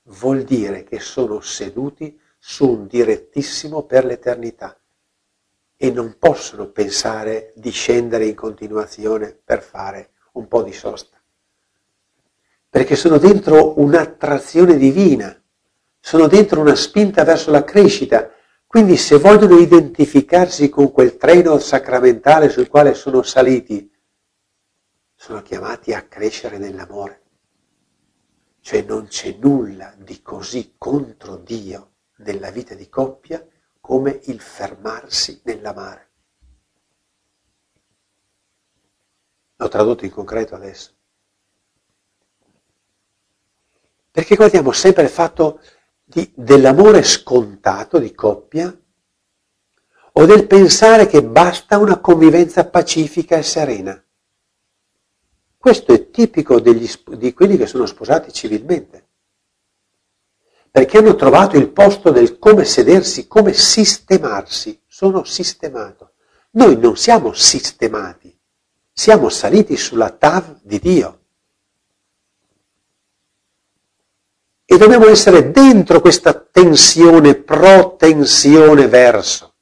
vuol 0.04 0.42
dire 0.42 0.84
che 0.84 1.00
sono 1.00 1.40
seduti 1.40 2.18
su 2.38 2.68
un 2.68 2.86
direttissimo 2.86 3.82
per 3.82 4.04
l'eternità 4.04 4.78
e 5.76 5.90
non 5.90 6.16
possono 6.18 6.68
pensare 6.68 7.52
di 7.56 7.70
scendere 7.70 8.26
in 8.26 8.34
continuazione 8.34 9.38
per 9.44 9.62
fare 9.62 10.10
un 10.32 10.48
po' 10.48 10.62
di 10.62 10.72
sosta. 10.72 11.16
Perché 12.68 12.96
sono 12.96 13.18
dentro 13.18 13.78
un'attrazione 13.80 14.76
divina, 14.76 15.40
sono 16.00 16.26
dentro 16.26 16.60
una 16.60 16.74
spinta 16.74 17.24
verso 17.24 17.50
la 17.50 17.64
crescita, 17.64 18.30
quindi 18.66 18.96
se 18.96 19.18
vogliono 19.18 19.58
identificarsi 19.58 20.68
con 20.68 20.92
quel 20.92 21.16
treno 21.16 21.58
sacramentale 21.58 22.48
sul 22.50 22.68
quale 22.68 22.94
sono 22.94 23.22
saliti, 23.22 23.90
sono 25.14 25.42
chiamati 25.42 25.92
a 25.92 26.02
crescere 26.06 26.58
nell'amore. 26.58 27.22
Cioè 28.60 28.82
non 28.82 29.06
c'è 29.06 29.36
nulla 29.40 29.94
di 29.96 30.20
così 30.20 30.74
contro 30.76 31.36
Dio 31.36 31.94
nella 32.18 32.50
vita 32.50 32.74
di 32.74 32.88
coppia 32.88 33.44
come 33.80 34.20
il 34.24 34.40
fermarsi 34.40 35.40
nell'amare. 35.44 36.10
L'ho 39.56 39.68
tradotto 39.68 40.04
in 40.04 40.10
concreto 40.10 40.54
adesso. 40.54 40.92
Perché 44.10 44.36
guardiamo 44.36 44.72
sempre 44.72 45.04
il 45.04 45.08
fatto 45.08 45.60
di, 46.08 46.32
dell'amore 46.34 47.02
scontato 47.02 47.98
di 47.98 48.14
coppia 48.14 48.74
o 50.12 50.24
del 50.24 50.46
pensare 50.46 51.06
che 51.06 51.22
basta 51.22 51.76
una 51.76 51.98
convivenza 51.98 52.64
pacifica 52.66 53.36
e 53.36 53.42
serena. 53.42 54.02
Questo 55.56 55.92
è 55.92 56.10
tipico 56.10 56.60
degli, 56.60 56.90
di 57.16 57.34
quelli 57.34 57.56
che 57.56 57.66
sono 57.66 57.84
sposati 57.84 58.32
civilmente, 58.32 59.06
perché 60.70 60.98
hanno 60.98 61.14
trovato 61.14 61.56
il 61.56 61.68
posto 61.68 62.10
del 62.10 62.38
come 62.38 62.64
sedersi, 62.64 63.26
come 63.26 63.52
sistemarsi. 63.52 64.80
Sono 64.86 65.24
sistemato. 65.24 66.14
Noi 66.52 66.76
non 66.78 66.96
siamo 66.96 67.32
sistemati, 67.34 68.36
siamo 68.92 69.28
saliti 69.28 69.76
sulla 69.76 70.10
TAV 70.10 70.60
di 70.62 70.78
Dio. 70.78 71.17
E 74.70 74.76
dobbiamo 74.76 75.06
essere 75.06 75.50
dentro 75.50 76.02
questa 76.02 76.34
tensione, 76.34 77.36
protensione 77.36 78.86
verso. 78.86 79.54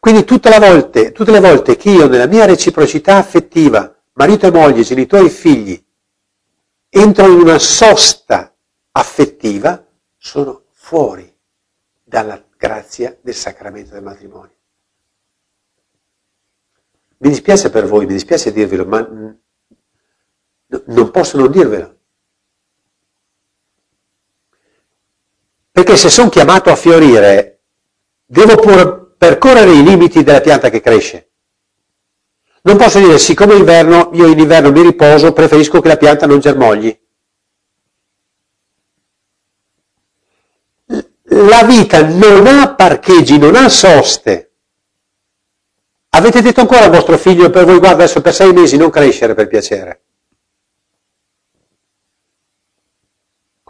Quindi 0.00 0.24
tutte 0.24 0.48
le, 0.48 0.58
volte, 0.58 1.12
tutte 1.12 1.30
le 1.30 1.38
volte 1.38 1.76
che 1.76 1.88
io 1.88 2.08
nella 2.08 2.26
mia 2.26 2.46
reciprocità 2.46 3.18
affettiva, 3.18 3.96
marito 4.14 4.48
e 4.48 4.50
moglie, 4.50 4.82
genitori 4.82 5.26
e 5.26 5.30
figli, 5.30 5.86
entro 6.88 7.26
in 7.28 7.38
una 7.38 7.60
sosta 7.60 8.52
affettiva, 8.90 9.86
sono 10.16 10.64
fuori 10.72 11.32
dalla 12.02 12.44
grazia 12.56 13.16
del 13.20 13.34
sacramento 13.34 13.94
del 13.94 14.02
matrimonio. 14.02 14.56
Mi 17.18 17.28
dispiace 17.28 17.70
per 17.70 17.86
voi, 17.86 18.04
mi 18.04 18.14
dispiace 18.14 18.50
dirvelo, 18.50 18.84
ma 18.84 19.08
non 20.86 21.10
posso 21.12 21.36
non 21.36 21.52
dirvelo. 21.52 21.98
Perché 25.80 25.96
se 25.96 26.10
sono 26.10 26.28
chiamato 26.28 26.70
a 26.70 26.76
fiorire, 26.76 27.62
devo 28.26 29.14
percorrere 29.16 29.72
i 29.72 29.82
limiti 29.82 30.22
della 30.22 30.42
pianta 30.42 30.68
che 30.68 30.82
cresce. 30.82 31.30
Non 32.64 32.76
posso 32.76 32.98
dire, 32.98 33.18
siccome 33.18 33.54
è 33.54 33.56
inverno, 33.56 34.10
io 34.12 34.26
in 34.26 34.38
inverno 34.38 34.70
mi 34.70 34.82
riposo, 34.82 35.32
preferisco 35.32 35.80
che 35.80 35.88
la 35.88 35.96
pianta 35.96 36.26
non 36.26 36.38
germogli. 36.38 37.00
La 41.22 41.62
vita 41.64 42.06
non 42.06 42.46
ha 42.46 42.74
parcheggi, 42.74 43.38
non 43.38 43.56
ha 43.56 43.70
soste. 43.70 44.52
Avete 46.10 46.42
detto 46.42 46.60
ancora 46.60 46.84
al 46.84 46.90
vostro 46.90 47.16
figlio 47.16 47.48
per 47.48 47.64
voi, 47.64 47.78
guarda 47.78 48.02
adesso 48.02 48.20
per 48.20 48.34
sei 48.34 48.52
mesi 48.52 48.76
non 48.76 48.90
crescere 48.90 49.32
per 49.32 49.48
piacere. 49.48 50.02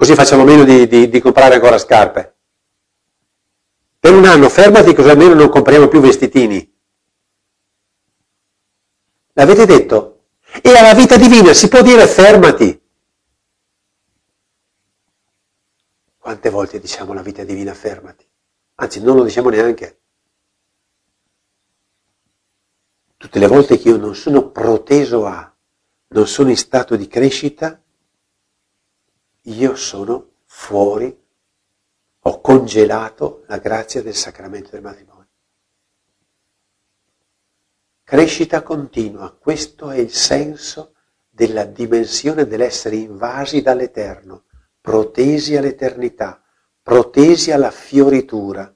Così 0.00 0.14
facciamo 0.14 0.44
meno 0.44 0.64
di, 0.64 0.86
di, 0.86 1.10
di 1.10 1.20
comprare 1.20 1.56
ancora 1.56 1.76
scarpe. 1.76 2.36
Per 3.98 4.14
un 4.14 4.24
anno 4.24 4.48
fermati 4.48 4.94
così 4.94 5.10
almeno 5.10 5.34
non 5.34 5.50
compriamo 5.50 5.88
più 5.88 6.00
vestitini. 6.00 6.74
L'avete 9.34 9.66
detto? 9.66 10.28
E 10.62 10.74
alla 10.74 10.94
vita 10.94 11.18
divina 11.18 11.52
si 11.52 11.68
può 11.68 11.82
dire 11.82 12.06
fermati. 12.06 12.82
Quante 16.16 16.48
volte 16.48 16.80
diciamo 16.80 17.12
alla 17.12 17.20
vita 17.20 17.44
divina 17.44 17.74
fermati? 17.74 18.26
Anzi, 18.76 19.02
non 19.02 19.16
lo 19.16 19.22
diciamo 19.22 19.50
neanche. 19.50 20.00
Tutte 23.18 23.38
le 23.38 23.46
volte 23.46 23.76
che 23.76 23.90
io 23.90 23.98
non 23.98 24.14
sono 24.14 24.48
proteso 24.48 25.26
a, 25.26 25.54
non 26.08 26.26
sono 26.26 26.48
in 26.48 26.56
stato 26.56 26.96
di 26.96 27.06
crescita, 27.06 27.78
io 29.42 29.74
sono 29.76 30.30
fuori 30.44 31.18
ho 32.22 32.40
congelato 32.40 33.44
la 33.46 33.58
grazia 33.58 34.02
del 34.02 34.14
sacramento 34.14 34.70
del 34.70 34.82
matrimonio. 34.82 35.28
Crescita 38.04 38.62
continua, 38.62 39.32
questo 39.32 39.90
è 39.90 39.98
il 39.98 40.12
senso 40.12 40.94
della 41.30 41.64
dimensione 41.64 42.46
dell'essere 42.46 42.96
invasi 42.96 43.62
dall'Eterno, 43.62 44.44
protesi 44.80 45.56
all'eternità, 45.56 46.42
protesi 46.82 47.52
alla 47.52 47.70
fioritura. 47.70 48.74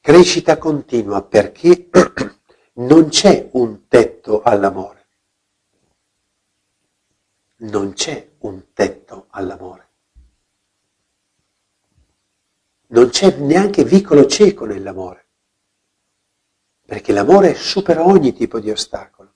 Crescita 0.00 0.58
continua 0.58 1.22
perché 1.22 1.88
non 2.74 3.08
c'è 3.08 3.48
un 3.52 3.86
tetto 3.88 4.42
all'amore. 4.42 4.95
Non 7.58 7.94
c'è 7.94 8.32
un 8.40 8.72
tetto 8.72 9.26
all'amore. 9.30 9.88
Non 12.88 13.08
c'è 13.08 13.36
neanche 13.38 13.82
vicolo 13.82 14.26
cieco 14.26 14.64
nell'amore, 14.64 15.26
perché 16.84 17.12
l'amore 17.12 17.54
supera 17.54 18.04
ogni 18.04 18.32
tipo 18.32 18.60
di 18.60 18.70
ostacolo. 18.70 19.34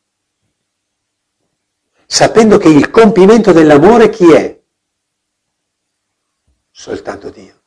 Sapendo 2.06 2.58
che 2.58 2.68
il 2.68 2.90
compimento 2.90 3.52
dell'amore 3.52 4.10
chi 4.10 4.30
è? 4.32 4.62
Soltanto 6.70 7.30
Dio. 7.30 7.62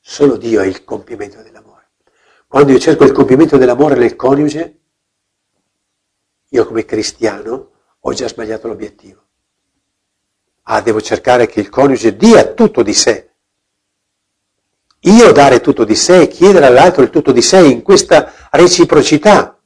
Solo 0.00 0.36
Dio 0.36 0.60
è 0.60 0.66
il 0.66 0.84
compimento 0.84 1.42
dell'amore. 1.42 1.90
Quando 2.46 2.72
io 2.72 2.78
cerco 2.78 3.04
il 3.04 3.12
compimento 3.12 3.56
dell'amore 3.56 3.94
nel 3.94 4.16
coniuge, 4.16 4.79
io 6.52 6.66
come 6.66 6.84
cristiano 6.84 7.70
ho 8.00 8.12
già 8.12 8.28
sbagliato 8.28 8.68
l'obiettivo. 8.68 9.24
Ah, 10.62 10.80
devo 10.80 11.00
cercare 11.00 11.46
che 11.46 11.60
il 11.60 11.68
coniuge 11.68 12.16
dia 12.16 12.52
tutto 12.52 12.82
di 12.82 12.94
sé. 12.94 13.30
Io 15.00 15.32
dare 15.32 15.60
tutto 15.60 15.84
di 15.84 15.94
sé 15.94 16.22
e 16.22 16.28
chiedere 16.28 16.66
all'altro 16.66 17.02
il 17.02 17.10
tutto 17.10 17.32
di 17.32 17.42
sé 17.42 17.64
in 17.66 17.82
questa 17.82 18.32
reciprocità. 18.50 19.58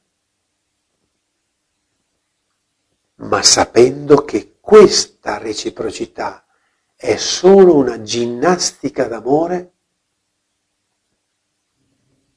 Ma 3.16 3.42
sapendo 3.42 4.24
che 4.24 4.56
questa 4.60 5.38
reciprocità 5.38 6.44
è 6.94 7.16
solo 7.16 7.74
una 7.74 8.02
ginnastica 8.02 9.06
d'amore 9.08 9.72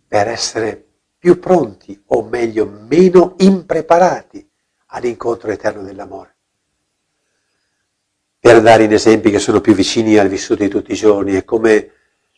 per 0.08 0.28
essere 0.28 0.87
più 1.18 1.40
pronti, 1.40 2.02
o 2.08 2.24
meglio 2.24 2.66
meno 2.66 3.36
impreparati 3.40 4.48
all'incontro 4.88 5.52
eterno 5.52 5.84
dell'amore 5.84 6.36
per 8.48 8.62
dare 8.62 8.84
in 8.86 8.94
esempi 8.94 9.30
che 9.30 9.40
sono 9.40 9.60
più 9.60 9.74
vicini 9.74 10.18
al 10.18 10.30
vissuto 10.30 10.64
di 10.64 10.70
tutti 10.70 10.94
i 10.94 10.96
giorni, 10.96 11.34
è 11.34 11.44
come 11.44 11.92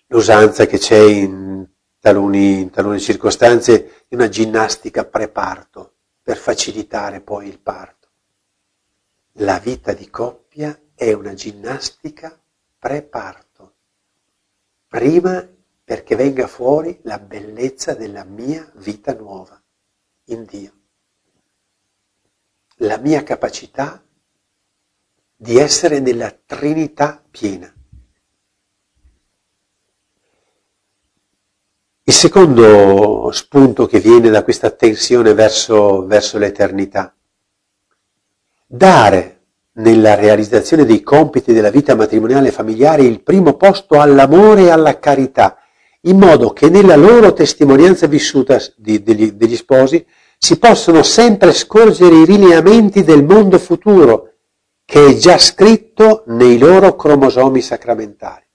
l'usanza 0.07 0.65
che 0.65 0.79
c'è 0.79 0.99
in 0.99 1.67
taluni, 1.99 2.61
in 2.61 2.69
talune 2.71 2.99
circostanze 2.99 4.05
di 4.07 4.15
una 4.15 4.27
ginnastica 4.27 5.05
preparto 5.05 5.93
per 6.23 6.37
facilitare 6.37 7.21
poi 7.21 7.47
il 7.47 7.59
parto. 7.59 8.07
La 9.33 9.59
vita 9.59 9.93
di 9.93 10.09
coppia 10.09 10.75
è 10.95 11.13
una 11.13 11.35
ginnastica 11.35 12.35
preparto, 12.79 13.73
prima 14.87 15.47
perché 15.89 16.15
venga 16.15 16.45
fuori 16.45 16.99
la 17.01 17.17
bellezza 17.17 17.95
della 17.95 18.23
mia 18.23 18.71
vita 18.75 19.11
nuova 19.15 19.59
in 20.25 20.45
Dio, 20.45 20.71
la 22.75 22.99
mia 22.99 23.23
capacità 23.23 23.99
di 25.35 25.57
essere 25.57 25.99
nella 25.99 26.29
Trinità 26.45 27.25
piena. 27.31 27.73
Il 32.03 32.13
secondo 32.13 33.31
spunto 33.31 33.87
che 33.87 33.99
viene 33.99 34.29
da 34.29 34.43
questa 34.43 34.69
tensione 34.69 35.33
verso, 35.33 36.05
verso 36.05 36.37
l'eternità, 36.37 37.15
dare 38.67 39.41
nella 39.79 40.13
realizzazione 40.13 40.85
dei 40.85 41.01
compiti 41.01 41.51
della 41.51 41.71
vita 41.71 41.95
matrimoniale 41.95 42.49
e 42.49 42.51
familiare 42.51 43.01
il 43.01 43.23
primo 43.23 43.55
posto 43.55 43.99
all'amore 43.99 44.65
e 44.65 44.69
alla 44.69 44.99
carità, 44.99 45.58
in 46.01 46.17
modo 46.17 46.53
che 46.53 46.69
nella 46.69 46.95
loro 46.95 47.33
testimonianza 47.33 48.07
vissuta 48.07 48.57
di, 48.75 49.03
degli, 49.03 49.31
degli 49.31 49.55
sposi 49.55 50.05
si 50.37 50.57
possono 50.57 51.03
sempre 51.03 51.51
scorgere 51.51 52.21
i 52.21 52.25
lineamenti 52.25 53.03
del 53.03 53.23
mondo 53.23 53.59
futuro 53.59 54.33
che 54.85 55.07
è 55.07 55.13
già 55.15 55.37
scritto 55.37 56.23
nei 56.27 56.57
loro 56.57 56.95
cromosomi 56.95 57.61
sacramentali. 57.61 58.47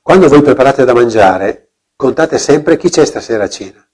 Quando 0.00 0.28
voi 0.28 0.42
preparate 0.42 0.84
da 0.84 0.92
mangiare, 0.92 1.70
contate 1.96 2.38
sempre 2.38 2.76
chi 2.76 2.90
c'è 2.90 3.04
stasera 3.06 3.44
a 3.44 3.48
cena. 3.48 3.88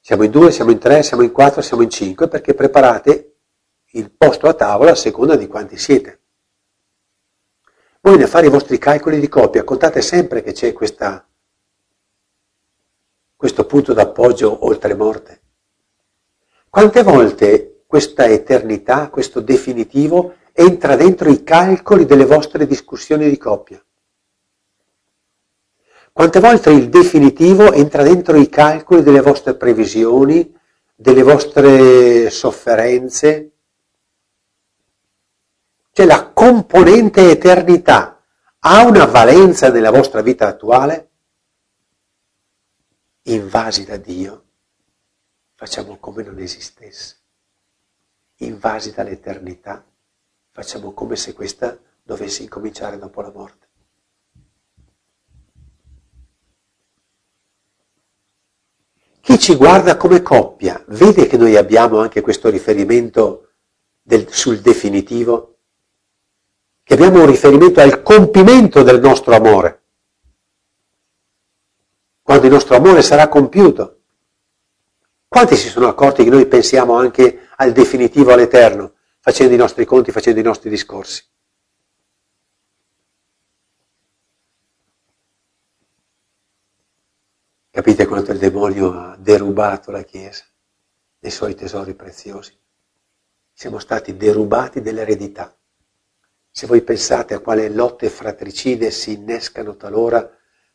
Siamo 0.00 0.22
in 0.22 0.30
due, 0.30 0.52
siamo 0.52 0.70
in 0.70 0.78
tre, 0.78 1.02
siamo 1.02 1.24
in 1.24 1.32
quattro, 1.32 1.60
siamo 1.60 1.82
in 1.82 1.90
cinque, 1.90 2.28
perché 2.28 2.54
preparate 2.54 3.34
il 3.94 4.10
posto 4.10 4.48
a 4.48 4.54
tavola 4.54 4.92
a 4.92 4.96
seconda 4.96 5.36
di 5.36 5.46
quanti 5.48 5.76
siete. 5.76 6.21
Voi 8.04 8.16
ne 8.16 8.26
fare 8.26 8.46
i 8.46 8.50
vostri 8.50 8.78
calcoli 8.78 9.20
di 9.20 9.28
coppia, 9.28 9.62
contate 9.62 10.02
sempre 10.02 10.42
che 10.42 10.50
c'è 10.50 10.72
questa, 10.72 11.24
questo 13.36 13.64
punto 13.64 13.92
d'appoggio 13.92 14.66
oltre 14.66 14.96
morte. 14.96 15.42
Quante 16.68 17.04
volte 17.04 17.84
questa 17.86 18.26
eternità, 18.26 19.08
questo 19.08 19.38
definitivo, 19.38 20.34
entra 20.52 20.96
dentro 20.96 21.30
i 21.30 21.44
calcoli 21.44 22.04
delle 22.04 22.24
vostre 22.24 22.66
discussioni 22.66 23.28
di 23.28 23.38
coppia? 23.38 23.80
Quante 26.10 26.40
volte 26.40 26.70
il 26.70 26.88
definitivo 26.88 27.72
entra 27.72 28.02
dentro 28.02 28.36
i 28.36 28.48
calcoli 28.48 29.04
delle 29.04 29.20
vostre 29.20 29.54
previsioni, 29.54 30.52
delle 30.92 31.22
vostre 31.22 32.30
sofferenze? 32.30 33.51
Cioè 35.94 36.06
la 36.06 36.30
componente 36.30 37.30
eternità 37.30 38.24
ha 38.60 38.86
una 38.86 39.04
valenza 39.04 39.68
nella 39.70 39.90
vostra 39.90 40.22
vita 40.22 40.48
attuale? 40.48 41.10
Invasi 43.24 43.84
da 43.84 43.98
Dio, 43.98 44.44
facciamo 45.54 45.98
come 45.98 46.22
non 46.22 46.38
esistesse. 46.38 47.18
Invasi 48.36 48.92
dall'eternità, 48.92 49.84
facciamo 50.50 50.92
come 50.92 51.14
se 51.16 51.34
questa 51.34 51.78
dovesse 52.02 52.42
incominciare 52.42 52.98
dopo 52.98 53.20
la 53.20 53.30
morte. 53.30 53.68
Chi 59.20 59.38
ci 59.38 59.54
guarda 59.54 59.98
come 59.98 60.22
coppia 60.22 60.82
vede 60.88 61.26
che 61.26 61.36
noi 61.36 61.56
abbiamo 61.56 62.00
anche 62.00 62.22
questo 62.22 62.48
riferimento 62.48 63.50
del, 64.02 64.32
sul 64.32 64.60
definitivo, 64.60 65.51
che 66.94 66.98
abbiamo 66.98 67.20
un 67.20 67.30
riferimento 67.30 67.80
al 67.80 68.02
compimento 68.02 68.82
del 68.82 69.00
nostro 69.00 69.34
amore, 69.34 69.82
quando 72.20 72.44
il 72.44 72.52
nostro 72.52 72.76
amore 72.76 73.00
sarà 73.00 73.28
compiuto. 73.28 74.00
Quanti 75.26 75.56
si 75.56 75.68
sono 75.68 75.88
accorti 75.88 76.22
che 76.22 76.28
noi 76.28 76.44
pensiamo 76.46 76.94
anche 76.94 77.48
al 77.56 77.72
definitivo, 77.72 78.30
all'eterno, 78.30 78.92
facendo 79.20 79.54
i 79.54 79.56
nostri 79.56 79.86
conti, 79.86 80.12
facendo 80.12 80.40
i 80.40 80.42
nostri 80.42 80.68
discorsi? 80.68 81.24
Capite 87.70 88.06
quanto 88.06 88.32
il 88.32 88.38
demonio 88.38 88.92
ha 88.92 89.16
derubato 89.16 89.90
la 89.90 90.02
Chiesa 90.02 90.44
dei 91.18 91.30
suoi 91.30 91.54
tesori 91.54 91.94
preziosi? 91.94 92.54
Siamo 93.50 93.78
stati 93.78 94.14
derubati 94.14 94.82
dell'eredità. 94.82 95.56
Se 96.54 96.66
voi 96.66 96.82
pensate 96.82 97.32
a 97.32 97.38
quale 97.38 97.70
lotte 97.70 98.10
fratricide 98.10 98.90
si 98.90 99.12
innescano 99.12 99.74
talora 99.74 100.30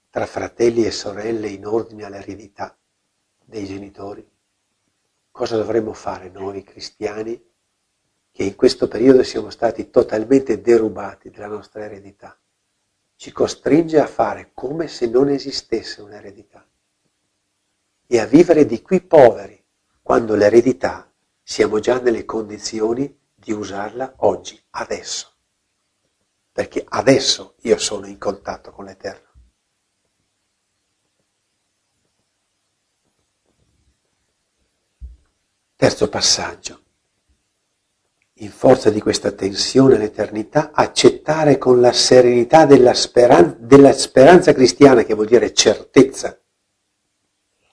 tra 0.10 0.26
fratelli 0.26 0.84
e 0.84 0.92
sorelle 0.92 1.50
in 1.50 1.68
ordine 1.68 2.04
all'eredità 2.04 2.76
dei 3.46 3.64
genitori, 3.66 4.28
cosa 5.30 5.56
dovremmo 5.56 5.94
fare 5.94 6.30
noi 6.30 6.64
cristiani 6.64 7.40
che 8.32 8.44
in 8.44 8.56
questo 8.56 8.88
periodo 8.88 9.22
siamo 9.22 9.52
stati 9.52 9.92
totalmente 9.92 10.62
derubati 10.62 11.30
della 11.30 11.46
nostra 11.46 11.86
eredità? 11.86 12.36
Ci 13.16 13.32
costringe 13.32 14.00
a 14.00 14.08
fare 14.08 14.50
come 14.56 14.88
se 14.88 15.08
non 15.08 15.30
esistesse 15.30 16.02
un'eredità 16.02 16.68
e 18.08 18.20
a 18.20 18.26
vivere 18.26 18.66
di 18.66 18.82
qui 18.82 19.00
poveri, 19.02 19.64
quando 20.02 20.34
l'eredità 20.34 21.08
siamo 21.44 21.78
già 21.80 22.00
nelle 22.00 22.26
condizioni 22.26 23.16
di 23.36 23.52
usarla 23.52 24.16
oggi, 24.18 24.60
adesso. 24.72 25.37
Perché 26.58 26.84
adesso 26.90 27.54
io 27.62 27.78
sono 27.78 28.08
in 28.08 28.18
contatto 28.18 28.72
con 28.72 28.86
l'Eterno. 28.86 29.28
Terzo 35.76 36.10
passaggio. 36.10 36.82
In 38.40 38.50
forza 38.50 38.90
di 38.90 39.00
questa 39.00 39.34
tensione 39.34 39.98
all'eternità, 39.98 40.72
accettare 40.74 41.60
con 41.60 41.80
la 41.80 41.94
serenità 41.94 42.66
della, 42.66 42.96
speran- 42.96 43.58
della 43.60 43.94
speranza 43.94 44.52
cristiana, 44.52 45.04
che 45.04 45.14
vuol 45.14 45.28
dire 45.28 45.54
certezza, 45.54 46.42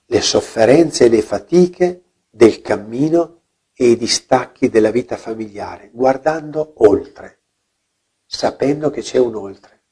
le 0.04 0.20
sofferenze 0.20 1.06
e 1.06 1.08
le 1.08 1.22
fatiche 1.22 2.02
del 2.28 2.60
cammino 2.60 3.44
e 3.72 3.86
i 3.86 3.96
distacchi 3.96 4.68
della 4.68 4.90
vita 4.90 5.16
familiare, 5.16 5.88
guardando 5.90 6.74
oltre, 6.86 7.43
sapendo 8.26 8.90
che 8.90 9.00
c'è 9.00 9.18
un 9.18 9.34
oltre. 9.34 9.82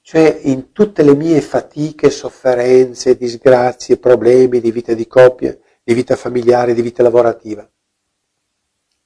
Cioè 0.00 0.40
in 0.44 0.72
tutte 0.72 1.02
le 1.02 1.14
mie 1.14 1.40
fatiche, 1.40 2.10
sofferenze, 2.10 3.16
disgrazie, 3.16 3.98
problemi 3.98 4.60
di 4.60 4.70
vita 4.70 4.94
di 4.94 5.06
coppia, 5.06 5.56
di 5.82 5.94
vita 5.94 6.14
familiare, 6.16 6.74
di 6.74 6.82
vita 6.82 7.02
lavorativa. 7.02 7.68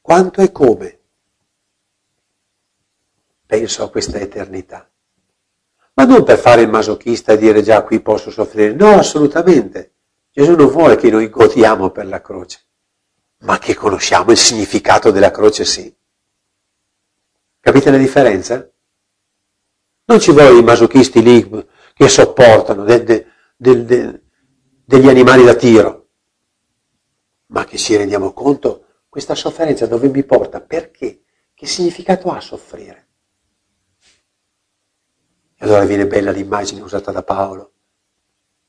Quanto 0.00 0.42
e 0.42 0.52
come? 0.52 0.98
Penso 3.46 3.84
a 3.84 3.90
questa 3.90 4.18
eternità 4.18 4.90
ma 6.00 6.06
non 6.06 6.24
per 6.24 6.38
fare 6.38 6.62
il 6.62 6.70
masochista 6.70 7.32
e 7.32 7.36
dire 7.36 7.62
già 7.62 7.82
qui 7.82 8.00
posso 8.00 8.30
soffrire, 8.30 8.72
no, 8.72 8.98
assolutamente. 8.98 9.92
Gesù 10.30 10.54
non 10.54 10.68
vuole 10.68 10.96
che 10.96 11.10
noi 11.10 11.28
godiamo 11.28 11.90
per 11.90 12.06
la 12.06 12.22
croce, 12.22 12.60
ma 13.40 13.58
che 13.58 13.74
conosciamo 13.74 14.30
il 14.30 14.38
significato 14.38 15.10
della 15.10 15.30
croce, 15.30 15.66
sì. 15.66 15.94
Capite 17.60 17.90
la 17.90 17.98
differenza? 17.98 18.68
Non 20.06 20.18
ci 20.18 20.32
vogliono 20.32 20.58
i 20.58 20.62
masochisti 20.62 21.22
lì 21.22 21.68
che 21.92 22.08
sopportano 22.08 22.84
de, 22.84 23.04
de, 23.04 23.26
de, 23.56 24.22
degli 24.84 25.08
animali 25.08 25.44
da 25.44 25.54
tiro, 25.54 26.08
ma 27.48 27.64
che 27.64 27.76
ci 27.76 27.96
rendiamo 27.96 28.32
conto 28.32 29.04
questa 29.08 29.34
sofferenza 29.34 29.86
dove 29.86 30.08
mi 30.08 30.24
porta, 30.24 30.60
perché? 30.60 31.24
Che 31.52 31.66
significato 31.66 32.30
ha 32.30 32.40
soffrire? 32.40 33.08
E 35.56 35.64
allora 35.64 35.84
viene 35.84 36.06
bella 36.06 36.30
l'immagine 36.30 36.80
usata 36.80 37.12
da 37.12 37.22
Paolo, 37.22 37.72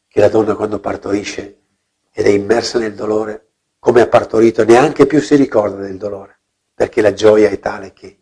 che 0.08 0.20
la 0.20 0.28
donna 0.28 0.56
quando 0.56 0.80
partorisce 0.80 1.62
ed 2.12 2.26
è 2.26 2.30
immersa 2.30 2.78
nel 2.78 2.94
dolore, 2.94 3.54
come 3.80 4.02
ha 4.02 4.08
partorito, 4.08 4.66
neanche 4.66 5.06
più 5.06 5.22
si 5.22 5.36
ricorda 5.36 5.82
del 5.82 5.98
dolore, 5.98 6.42
perché 6.74 7.02
la 7.02 7.14
gioia 7.14 7.50
è 7.50 7.58
tale 7.60 7.94
che... 7.94 8.21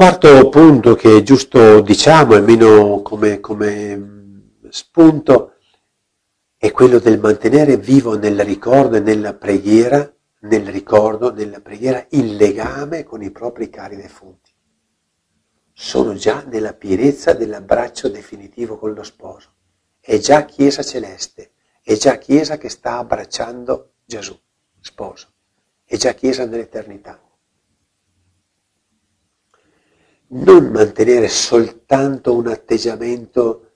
quarto 0.00 0.48
punto 0.48 0.94
che 0.94 1.18
è 1.18 1.22
giusto 1.22 1.82
diciamo, 1.82 2.32
almeno 2.32 3.02
come, 3.02 3.38
come 3.38 4.54
spunto, 4.70 5.56
è 6.56 6.70
quello 6.70 6.98
del 6.98 7.20
mantenere 7.20 7.76
vivo 7.76 8.16
nel 8.16 8.42
ricordo 8.42 8.96
e 8.96 9.00
nella 9.00 9.34
preghiera, 9.34 10.10
nel 10.40 10.66
ricordo, 10.68 11.34
nella 11.34 11.60
preghiera, 11.60 12.06
il 12.12 12.34
legame 12.36 13.02
con 13.02 13.22
i 13.22 13.30
propri 13.30 13.68
cari 13.68 13.96
defunti 13.96 14.50
sono 15.74 16.14
già 16.14 16.44
nella 16.44 16.72
pienezza 16.72 17.34
dell'abbraccio 17.34 18.08
definitivo 18.08 18.78
con 18.78 18.94
lo 18.94 19.02
sposo. 19.02 19.52
È 20.00 20.16
già 20.16 20.46
Chiesa 20.46 20.82
celeste, 20.82 21.50
è 21.82 21.94
già 21.96 22.16
Chiesa 22.16 22.56
che 22.56 22.70
sta 22.70 22.96
abbracciando 22.96 23.96
Gesù, 24.06 24.34
sposo, 24.80 25.28
è 25.84 25.96
già 25.96 26.14
Chiesa 26.14 26.46
nell'eternità. 26.46 27.20
Non 30.32 30.66
mantenere 30.66 31.28
soltanto 31.28 32.34
un 32.34 32.46
atteggiamento, 32.46 33.72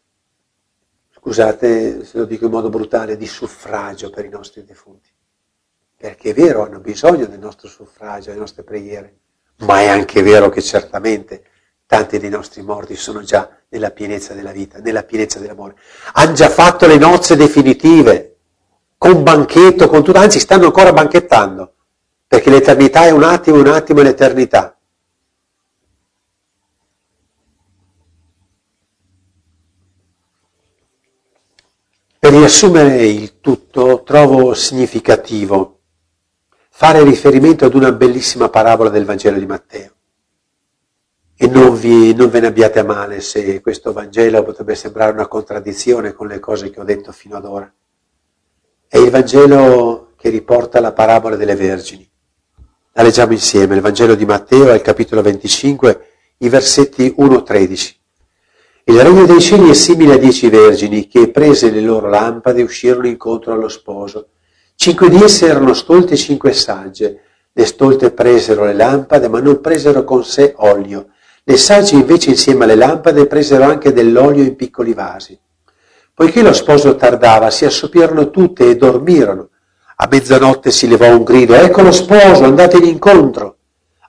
scusate 1.11 2.05
se 2.05 2.19
lo 2.19 2.25
dico 2.25 2.45
in 2.45 2.51
modo 2.53 2.69
brutale, 2.69 3.17
di 3.17 3.27
suffragio 3.27 4.11
per 4.11 4.25
i 4.25 4.29
nostri 4.29 4.65
defunti. 4.65 5.09
Perché 5.97 6.31
è 6.31 6.35
vero, 6.35 6.65
hanno 6.65 6.81
bisogno 6.81 7.27
del 7.27 7.39
nostro 7.39 7.69
suffragio, 7.69 8.29
delle 8.29 8.41
nostre 8.41 8.63
preghiere, 8.63 9.19
ma 9.59 9.81
è 9.81 9.89
anche 9.89 10.23
vero 10.23 10.49
che 10.49 10.63
certamente 10.63 11.45
Tanti 11.87 12.19
dei 12.19 12.31
nostri 12.31 12.63
morti 12.63 12.97
sono 12.97 13.23
già 13.23 13.49
nella 13.69 13.91
pienezza 13.91 14.33
della 14.33 14.53
vita, 14.53 14.79
nella 14.79 15.03
pienezza 15.03 15.39
dell'amore. 15.39 15.77
Hanno 16.15 16.33
già 16.33 16.49
fatto 16.49 16.87
le 16.87 16.97
nozze 16.97 17.37
definitive, 17.37 18.37
con 18.97 19.23
banchetto, 19.23 19.87
con 19.89 20.03
tutto, 20.03 20.19
anzi 20.19 20.41
stanno 20.41 20.67
ancora 20.67 20.93
banchettando, 20.93 21.75
perché 22.27 22.49
l'eternità 22.49 23.05
è 23.05 23.11
un 23.11 23.23
attimo, 23.23 23.59
un 23.59 23.67
attimo 23.67 24.01
è 24.01 24.03
l'eternità. 24.03 24.74
Per 32.25 32.33
riassumere 32.33 33.05
il 33.05 33.39
tutto, 33.41 34.03
trovo 34.03 34.55
significativo 34.55 35.81
fare 36.71 37.05
riferimento 37.05 37.67
ad 37.67 37.75
una 37.75 37.93
bellissima 37.93 38.49
parabola 38.49 38.89
del 38.89 39.05
Vangelo 39.05 39.39
di 39.39 39.45
Matteo. 39.45 39.93
E 41.37 41.47
non, 41.49 41.79
vi, 41.79 42.15
non 42.15 42.31
ve 42.31 42.41
ne 42.41 42.47
abbiate 42.47 42.79
a 42.79 42.85
male 42.85 43.21
se 43.21 43.61
questo 43.61 43.93
Vangelo 43.93 44.43
potrebbe 44.43 44.75
sembrare 44.75 45.13
una 45.13 45.27
contraddizione 45.27 46.15
con 46.15 46.27
le 46.27 46.39
cose 46.39 46.71
che 46.71 46.81
ho 46.81 46.85
detto 46.85 47.13
fino 47.13 47.37
ad 47.37 47.45
ora. 47.45 47.71
È 48.89 48.97
il 48.97 49.11
Vangelo 49.11 50.15
che 50.17 50.31
riporta 50.31 50.81
la 50.81 50.93
parabola 50.93 51.37
delle 51.37 51.57
vergini. 51.57 52.11
La 52.93 53.03
leggiamo 53.03 53.33
insieme, 53.33 53.75
il 53.75 53.83
Vangelo 53.83 54.15
di 54.15 54.25
Matteo 54.25 54.71
al 54.71 54.81
capitolo 54.81 55.21
25, 55.21 56.09
i 56.39 56.49
versetti 56.49 57.15
1-13. 57.19 57.97
Il 58.87 59.01
regno 59.01 59.25
dei 59.25 59.41
cieli 59.41 59.71
è 59.71 59.73
simile 59.73 60.13
a 60.13 60.19
dieci 60.19 60.51
vergini 60.51 61.07
che, 61.07 61.31
prese 61.31 61.71
le 61.71 61.81
loro 61.81 62.07
lampade, 62.07 62.63
uscirono 62.63 63.07
incontro 63.07 63.55
allo 63.55 63.69
sposo. 63.69 64.29
Cinque 64.75 65.09
di 65.09 65.23
esse 65.23 65.47
erano 65.47 65.73
stolte 65.73 66.13
e 66.13 66.17
cinque 66.19 66.53
sagge. 66.53 67.21
Le 67.51 67.65
stolte 67.65 68.11
presero 68.11 68.67
le 68.67 68.75
lampade, 68.75 69.29
ma 69.29 69.41
non 69.41 69.63
presero 69.63 70.05
con 70.05 70.23
sé 70.23 70.53
olio 70.59 71.07
Le 71.45 71.57
sagge 71.57 71.95
invece 71.95 72.31
insieme 72.31 72.65
alle 72.65 72.75
lampade 72.75 73.27
presero 73.27 73.65
anche 73.65 73.95
dell'olio 73.95 74.43
in 74.43 74.55
piccoli 74.55 74.93
vasi. 74.93 75.39
Poiché 76.13 76.43
lo 76.43 76.53
sposo 76.53 76.95
tardava, 76.95 77.49
si 77.49 77.65
assoppirono 77.65 78.29
tutte 78.29 78.69
e 78.69 78.77
dormirono. 78.77 79.49
A 79.97 80.09
mezzanotte 80.11 80.71
si 80.71 80.89
levò 80.89 81.09
un 81.09 81.25
grido, 81.25 81.55
ecco 81.55 81.81
lo 81.81 81.91
sposo, 81.91 82.45
andategli 82.45 82.89
incontro. 82.89 83.54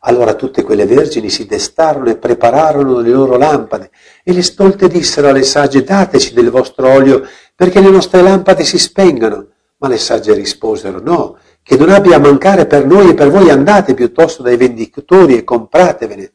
Allora 0.07 0.35
tutte 0.35 0.61
quelle 0.61 0.85
vergini 0.85 1.29
si 1.29 1.47
destarono 1.47 2.11
e 2.11 2.17
prepararono 2.17 2.99
le 2.99 3.09
loro 3.09 3.37
lampade. 3.37 3.89
E 4.23 4.33
le 4.33 4.43
stolte 4.43 4.87
dissero 4.87 5.29
alle 5.29 5.41
sagge, 5.41 5.83
dateci 5.83 6.33
del 6.33 6.51
vostro 6.51 6.87
olio, 6.87 7.23
perché 7.55 7.81
le 7.81 7.89
nostre 7.89 8.21
lampade 8.21 8.63
si 8.63 8.77
spengano. 8.77 9.47
Ma 9.77 9.87
le 9.87 9.97
sagge 9.97 10.33
risposero, 10.35 11.01
no, 11.01 11.37
che 11.63 11.75
non 11.75 11.89
abbia 11.89 12.17
a 12.17 12.19
mancare 12.19 12.67
per 12.67 12.85
noi 12.85 13.09
e 13.09 13.13
per 13.15 13.31
voi 13.31 13.49
andate 13.49 13.95
piuttosto 13.95 14.43
dai 14.43 14.57
vendicatori 14.57 15.37
e 15.37 15.43
compratevene. 15.43 16.33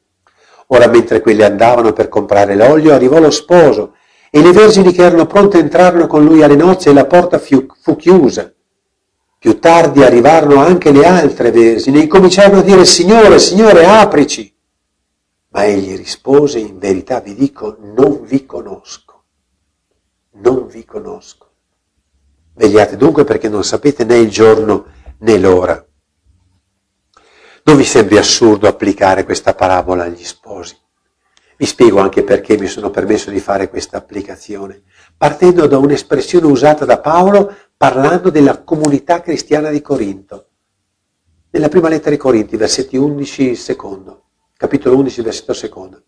Ora 0.69 0.89
mentre 0.89 1.21
quelli 1.21 1.45
andavano 1.45 1.93
per 1.93 2.09
comprare 2.09 2.57
l'olio, 2.57 2.93
arrivò 2.93 3.21
lo 3.21 3.31
sposo, 3.31 3.95
e 4.31 4.43
le 4.43 4.51
vergini 4.51 4.93
che 4.93 5.05
erano 5.05 5.27
pronte 5.27 5.59
entrarono 5.59 6.09
con 6.09 6.25
lui 6.25 6.43
alle 6.43 6.57
nozze 6.57 6.91
e 6.91 6.93
la 6.93 7.07
porta 7.07 7.39
fu 7.39 7.97
chiusa. 7.97 8.53
Più 9.41 9.59
tardi 9.59 10.03
arrivarono 10.03 10.61
anche 10.61 10.93
le 10.93 11.07
altre 11.07 11.51
vergini 11.51 12.03
e 12.03 12.07
cominciarono 12.07 12.61
a 12.61 12.63
dire 12.63 12.85
Signore, 12.85 13.39
Signore, 13.39 13.87
aprici. 13.87 14.55
Ma 15.49 15.65
egli 15.65 15.97
rispose, 15.97 16.59
in 16.59 16.79
verità 16.79 17.21
vi 17.21 17.35
dico, 17.35 17.79
non 17.81 18.23
vi 18.23 18.45
conosco, 18.45 19.25
non 20.33 20.67
vi 20.67 20.85
conosco. 20.85 21.53
Vegliate 22.53 22.99
dunque 22.99 23.25
perché 23.25 23.49
non 23.49 23.65
sapete 23.65 24.05
né 24.05 24.19
il 24.19 24.29
giorno 24.29 24.89
né 25.21 25.39
l'ora. 25.39 25.83
Non 27.63 27.77
vi 27.79 27.85
sembri 27.85 28.19
assurdo 28.19 28.69
applicare 28.69 29.25
questa 29.25 29.55
parabola 29.55 30.05
agli 30.05 30.23
sposi? 30.23 30.77
Vi 31.57 31.65
spiego 31.65 31.99
anche 32.01 32.25
perché 32.25 32.59
mi 32.59 32.67
sono 32.67 32.91
permesso 32.91 33.31
di 33.31 33.41
fare 33.41 33.71
questa 33.71 33.97
applicazione, 33.97 34.83
partendo 35.17 35.67
da 35.67 35.79
un'espressione 35.79 36.45
usata 36.45 36.85
da 36.85 36.99
Paolo 36.99 37.55
parlando 37.81 38.29
della 38.29 38.63
comunità 38.63 39.23
cristiana 39.23 39.71
di 39.71 39.81
Corinto. 39.81 40.49
Nella 41.49 41.71
prima 41.71 41.89
lettera 41.89 42.11
ai 42.11 42.19
Corinti, 42.19 42.59
versetti 42.59 42.99
11 42.99 43.55
secondo, 43.55 44.25
capitolo 44.55 44.99
11, 44.99 45.23
versetto 45.23 45.55
secondo, 45.55 46.03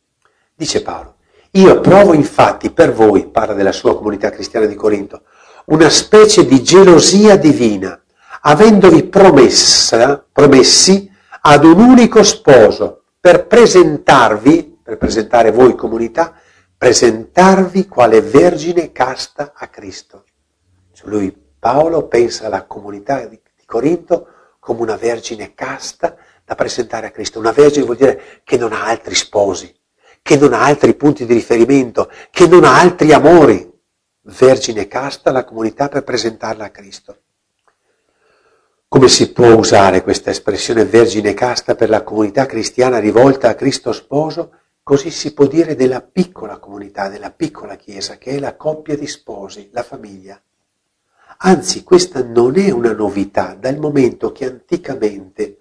dice 0.55 0.83
Paolo, 0.83 1.15
io 1.53 1.81
provo 1.81 2.13
infatti 2.13 2.73
per 2.73 2.93
voi, 2.93 3.27
parla 3.29 3.55
della 3.55 3.73
sua 3.73 3.97
comunità 3.97 4.29
cristiana 4.29 4.67
di 4.67 4.75
Corinto, 4.75 5.23
una 5.69 5.89
specie 5.89 6.45
di 6.45 6.63
gelosia 6.63 7.37
divina, 7.37 7.99
avendovi 8.43 9.05
promessa, 9.05 10.23
promessi 10.31 11.11
ad 11.41 11.65
un 11.65 11.81
unico 11.81 12.23
sposo 12.23 13.05
per 13.19 13.47
presentarvi, 13.47 14.81
per 14.83 14.99
presentare 14.99 15.51
voi 15.51 15.75
comunità, 15.75 16.35
presentarvi 16.77 17.89
quale 17.89 18.21
vergine 18.21 18.93
casta 18.93 19.55
a 19.57 19.69
Cristo. 19.69 20.25
Cioè 20.93 21.09
lui 21.09 21.42
Paolo 21.63 22.09
pensa 22.09 22.47
alla 22.47 22.65
comunità 22.65 23.25
di, 23.25 23.41
Corinto 23.65 24.27
come 24.59 24.81
una 24.81 24.97
vergine 24.97 25.55
casta 25.55 26.17
da 26.45 26.57
presentare 26.57 27.07
a 27.07 27.11
Cristo. 27.13 27.39
Una 27.39 27.53
vergine 27.53 27.85
vuol 27.85 27.99
dire 27.99 28.41
che 28.43 28.57
non 28.57 28.73
ha 28.73 28.85
altri 28.85 29.15
sposi, 29.15 29.73
che 30.23 30.37
non 30.37 30.55
ha 30.55 30.65
altri 30.65 30.95
punti 30.95 31.25
di 31.25 31.35
riferimento, 31.35 32.11
che 32.33 32.49
non 32.49 32.65
ha 32.65 32.81
altri 32.81 33.13
amori. 33.13 33.73
Vergine 34.23 34.89
casta 34.89 35.31
la 35.31 35.45
comunità 35.45 35.89
per 35.89 36.03
presentarla 36.03 36.65
a 36.65 36.71
Cristo. 36.71 37.19
Come 38.89 39.07
si 39.09 39.31
può 39.31 39.55
usare 39.55 40.03
questa 40.03 40.31
espressione 40.31 40.85
vergine 40.85 41.33
casta 41.33 41.77
per 41.77 41.91
la 41.91 42.03
comunità 42.03 42.45
cristiana 42.45 42.99
rivolta 42.99 43.51
a 43.51 43.55
Cristo 43.55 43.93
sposo? 43.93 44.51
Così 44.83 45.13
si 45.13 45.33
può 45.33 45.47
dire 45.47 45.77
della 45.77 46.01
piccola 46.01 46.59
comunità, 46.59 47.09
della 47.09 47.31
piccola 47.31 47.77
chiesa, 47.77 48.19
che 48.19 48.33
è 48.33 48.41
la 48.41 48.57
coppia 48.57 48.97
di 48.97 49.07
sposi, 49.07 49.71
la 49.73 49.85
famiglia. 49.85 50.43
Anzi, 51.45 51.83
questa 51.83 52.23
non 52.23 52.57
è 52.57 52.71
una 52.71 52.93
novità, 52.93 53.55
dal 53.55 53.77
momento 53.77 54.31
che 54.31 54.45
anticamente 54.45 55.59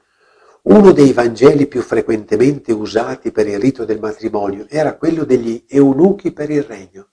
uno 0.63 0.91
dei 0.91 1.11
Vangeli 1.11 1.65
più 1.65 1.81
frequentemente 1.81 2.71
usati 2.71 3.31
per 3.31 3.47
il 3.47 3.59
rito 3.59 3.83
del 3.83 3.99
matrimonio 3.99 4.67
era 4.69 4.95
quello 4.95 5.23
degli 5.23 5.65
eunuchi 5.67 6.31
per 6.33 6.51
il 6.51 6.61
regno, 6.61 7.09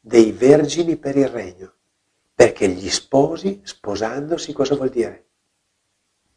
dei 0.00 0.32
vergini 0.32 0.96
per 0.96 1.16
il 1.16 1.28
regno, 1.28 1.74
perché 2.34 2.66
gli 2.66 2.90
sposi, 2.90 3.60
sposandosi, 3.62 4.52
cosa 4.52 4.74
vuol 4.74 4.88
dire? 4.88 5.26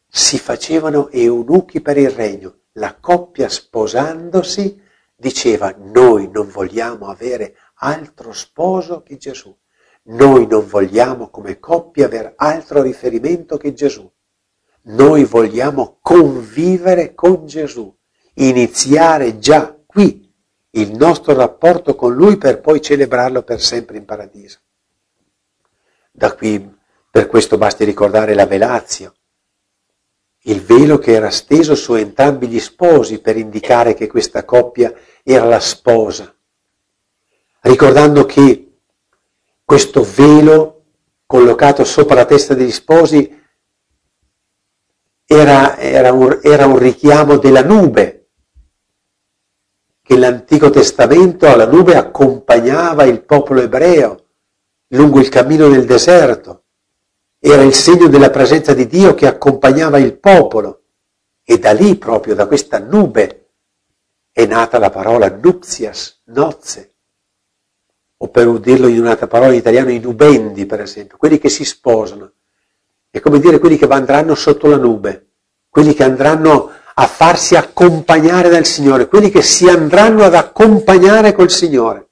Si 0.06 0.38
facevano 0.38 1.10
eunuchi 1.10 1.80
per 1.80 1.96
il 1.96 2.10
regno. 2.10 2.58
La 2.74 2.94
coppia 2.94 3.48
sposandosi 3.48 4.80
diceva 5.16 5.74
noi 5.76 6.30
non 6.30 6.48
vogliamo 6.48 7.08
avere 7.08 7.56
altro 7.74 8.32
sposo 8.32 9.02
che 9.02 9.16
Gesù. 9.16 9.52
Noi 10.04 10.46
non 10.46 10.66
vogliamo 10.66 11.28
come 11.30 11.60
coppia 11.60 12.06
aver 12.06 12.32
altro 12.36 12.82
riferimento 12.82 13.56
che 13.56 13.72
Gesù. 13.72 14.10
Noi 14.84 15.24
vogliamo 15.24 15.98
convivere 16.00 17.14
con 17.14 17.46
Gesù, 17.46 17.94
iniziare 18.34 19.38
già 19.38 19.78
qui 19.86 20.28
il 20.70 20.92
nostro 20.96 21.34
rapporto 21.34 21.94
con 21.94 22.14
Lui 22.14 22.36
per 22.36 22.60
poi 22.60 22.80
celebrarlo 22.80 23.42
per 23.42 23.60
sempre 23.60 23.96
in 23.96 24.04
paradiso. 24.04 24.58
Da 26.10 26.34
qui, 26.34 26.76
per 27.10 27.26
questo 27.28 27.56
basti 27.56 27.84
ricordare 27.84 28.34
la 28.34 28.46
velazio, 28.46 29.14
il 30.46 30.60
velo 30.62 30.98
che 30.98 31.12
era 31.12 31.30
steso 31.30 31.76
su 31.76 31.94
entrambi 31.94 32.48
gli 32.48 32.58
sposi 32.58 33.20
per 33.20 33.36
indicare 33.36 33.94
che 33.94 34.08
questa 34.08 34.44
coppia 34.44 34.92
era 35.22 35.44
la 35.44 35.60
sposa, 35.60 36.34
ricordando 37.60 38.24
che 38.24 38.71
questo 39.64 40.02
velo 40.02 40.84
collocato 41.26 41.84
sopra 41.84 42.16
la 42.16 42.24
testa 42.24 42.54
degli 42.54 42.70
sposi 42.70 43.40
era, 45.24 45.78
era, 45.78 46.12
un, 46.12 46.40
era 46.42 46.66
un 46.66 46.76
richiamo 46.76 47.38
della 47.38 47.62
nube, 47.62 48.28
che 50.02 50.18
l'Antico 50.18 50.68
Testamento 50.68 51.46
alla 51.46 51.66
nube 51.66 51.96
accompagnava 51.96 53.04
il 53.04 53.24
popolo 53.24 53.62
ebreo 53.62 54.26
lungo 54.88 55.20
il 55.20 55.30
cammino 55.30 55.68
nel 55.68 55.86
deserto. 55.86 56.64
Era 57.38 57.62
il 57.62 57.72
segno 57.72 58.08
della 58.08 58.30
presenza 58.30 58.74
di 58.74 58.86
Dio 58.86 59.14
che 59.14 59.26
accompagnava 59.26 59.98
il 59.98 60.18
popolo. 60.18 60.82
E 61.42 61.58
da 61.58 61.72
lì, 61.72 61.96
proprio 61.96 62.34
da 62.34 62.46
questa 62.46 62.78
nube, 62.78 63.52
è 64.30 64.44
nata 64.44 64.78
la 64.78 64.90
parola 64.90 65.28
nuxias, 65.30 66.22
nozze 66.26 66.91
o 68.22 68.28
per 68.28 68.48
dirlo 68.60 68.86
in 68.86 69.00
un'altra 69.00 69.26
parola 69.26 69.50
in 69.50 69.58
italiano, 69.58 69.90
i 69.90 69.98
nubendi, 69.98 70.64
per 70.64 70.80
esempio, 70.80 71.16
quelli 71.16 71.38
che 71.38 71.48
si 71.48 71.64
sposano. 71.64 72.34
È 73.10 73.18
come 73.18 73.40
dire 73.40 73.58
quelli 73.58 73.76
che 73.76 73.86
andranno 73.86 74.36
sotto 74.36 74.68
la 74.68 74.76
nube, 74.76 75.30
quelli 75.68 75.92
che 75.92 76.04
andranno 76.04 76.70
a 76.94 77.06
farsi 77.08 77.56
accompagnare 77.56 78.48
dal 78.48 78.64
Signore, 78.64 79.08
quelli 79.08 79.28
che 79.28 79.42
si 79.42 79.68
andranno 79.68 80.22
ad 80.22 80.34
accompagnare 80.34 81.32
col 81.32 81.50
Signore. 81.50 82.08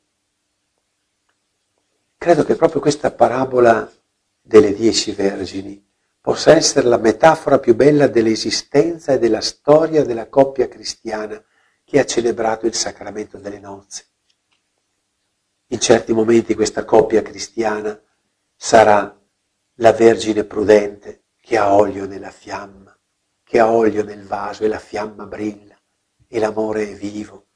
Credo 2.19 2.45
che 2.45 2.57
proprio 2.57 2.81
questa 2.81 3.13
parabola 3.13 3.89
delle 4.41 4.75
dieci 4.75 5.13
vergini 5.13 5.81
possa 6.21 6.57
essere 6.57 6.89
la 6.89 6.99
metafora 6.99 7.61
più 7.61 7.77
bella 7.77 8.09
dell'esistenza 8.09 9.13
e 9.13 9.21
della 9.21 9.41
storia 9.41 10.05
della 10.05 10.29
coppia 10.29 10.67
cristiana 10.67 11.41
che 11.85 12.01
ha 12.01 12.05
celebrato 12.05 12.67
il 12.67 12.75
sacramento 12.75 13.39
delle 13.39 13.61
nozze. 13.61 14.10
In 15.73 15.79
certi 15.79 16.13
momenti 16.13 16.57
questa 16.57 16.85
coppia 16.85 17.23
cristiana 17.23 17.97
sarà 18.57 19.17
la 19.75 19.93
Vergine 19.93 20.43
prudente 20.43 21.27
che 21.41 21.57
ha 21.59 21.73
olio 21.73 22.07
nella 22.07 22.33
fiamma, 22.33 22.99
che 23.45 23.61
ha 23.61 23.71
olio 23.71 24.03
nel 24.03 24.25
vaso 24.25 24.65
e 24.65 24.69
la 24.69 24.81
fiamma 24.81 25.27
brilla 25.27 25.79
e 26.27 26.39
l'amore 26.41 26.91
è 26.91 26.95
vivo 26.95 27.47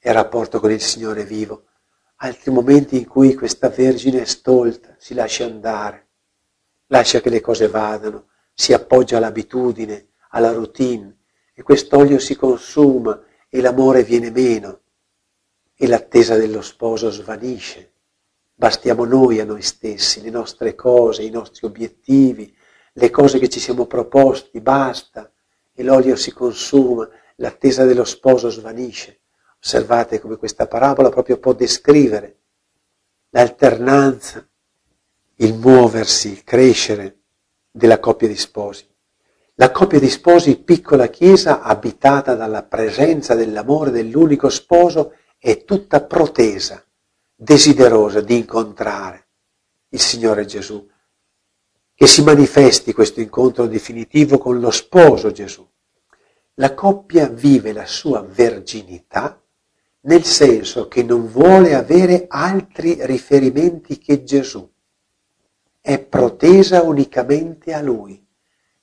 e 0.00 0.08
il 0.08 0.14
rapporto 0.14 0.60
con 0.60 0.70
il 0.70 0.80
Signore 0.80 1.22
è 1.22 1.26
vivo. 1.26 1.64
Altri 2.16 2.50
momenti 2.50 2.96
in 2.96 3.06
cui 3.06 3.34
questa 3.34 3.68
Vergine 3.68 4.22
è 4.22 4.24
stolta, 4.24 4.94
si 4.96 5.12
lascia 5.12 5.44
andare, 5.44 6.08
lascia 6.86 7.20
che 7.20 7.28
le 7.28 7.42
cose 7.42 7.68
vadano, 7.68 8.28
si 8.54 8.72
appoggia 8.72 9.18
all'abitudine, 9.18 10.12
alla 10.30 10.52
routine 10.52 11.18
e 11.52 11.62
quest'olio 11.62 12.18
si 12.18 12.34
consuma 12.34 13.22
e 13.46 13.60
l'amore 13.60 14.04
viene 14.04 14.30
meno 14.30 14.80
e 15.80 15.86
l'attesa 15.86 16.36
dello 16.36 16.60
sposo 16.60 17.08
svanisce. 17.08 17.92
Bastiamo 18.52 19.04
noi 19.04 19.38
a 19.38 19.44
noi 19.44 19.62
stessi, 19.62 20.20
le 20.20 20.30
nostre 20.30 20.74
cose, 20.74 21.22
i 21.22 21.30
nostri 21.30 21.64
obiettivi, 21.66 22.52
le 22.94 23.10
cose 23.10 23.38
che 23.38 23.48
ci 23.48 23.60
siamo 23.60 23.86
proposti, 23.86 24.60
basta, 24.60 25.30
e 25.72 25.82
l'olio 25.84 26.16
si 26.16 26.32
consuma, 26.32 27.08
l'attesa 27.36 27.84
dello 27.84 28.02
sposo 28.02 28.50
svanisce. 28.50 29.20
Osservate 29.62 30.18
come 30.18 30.36
questa 30.36 30.66
parabola 30.66 31.10
proprio 31.10 31.38
può 31.38 31.52
descrivere 31.52 32.38
l'alternanza, 33.30 34.44
il 35.36 35.54
muoversi, 35.54 36.32
il 36.32 36.42
crescere 36.42 37.20
della 37.70 38.00
coppia 38.00 38.26
di 38.26 38.36
sposi. 38.36 38.84
La 39.54 39.70
coppia 39.70 40.00
di 40.00 40.08
sposi, 40.08 40.58
piccola 40.58 41.06
chiesa, 41.06 41.62
abitata 41.62 42.34
dalla 42.34 42.64
presenza 42.64 43.36
dell'amore 43.36 43.92
dell'unico 43.92 44.48
sposo, 44.48 45.12
è 45.38 45.64
tutta 45.64 46.02
protesa, 46.04 46.84
desiderosa 47.34 48.20
di 48.20 48.36
incontrare 48.36 49.28
il 49.90 50.00
Signore 50.00 50.44
Gesù. 50.44 50.86
Che 51.94 52.06
si 52.06 52.22
manifesti 52.22 52.92
questo 52.92 53.20
incontro 53.20 53.66
definitivo 53.66 54.38
con 54.38 54.60
lo 54.60 54.70
sposo 54.70 55.30
Gesù. 55.30 55.66
La 56.54 56.74
coppia 56.74 57.28
vive 57.28 57.72
la 57.72 57.86
sua 57.86 58.22
verginità 58.22 59.40
nel 60.02 60.24
senso 60.24 60.88
che 60.88 61.02
non 61.02 61.28
vuole 61.28 61.74
avere 61.74 62.26
altri 62.28 62.98
riferimenti 63.04 63.98
che 63.98 64.22
Gesù. 64.22 64.68
È 65.80 65.98
protesa 65.98 66.82
unicamente 66.82 67.72
a 67.72 67.80
Lui 67.80 68.26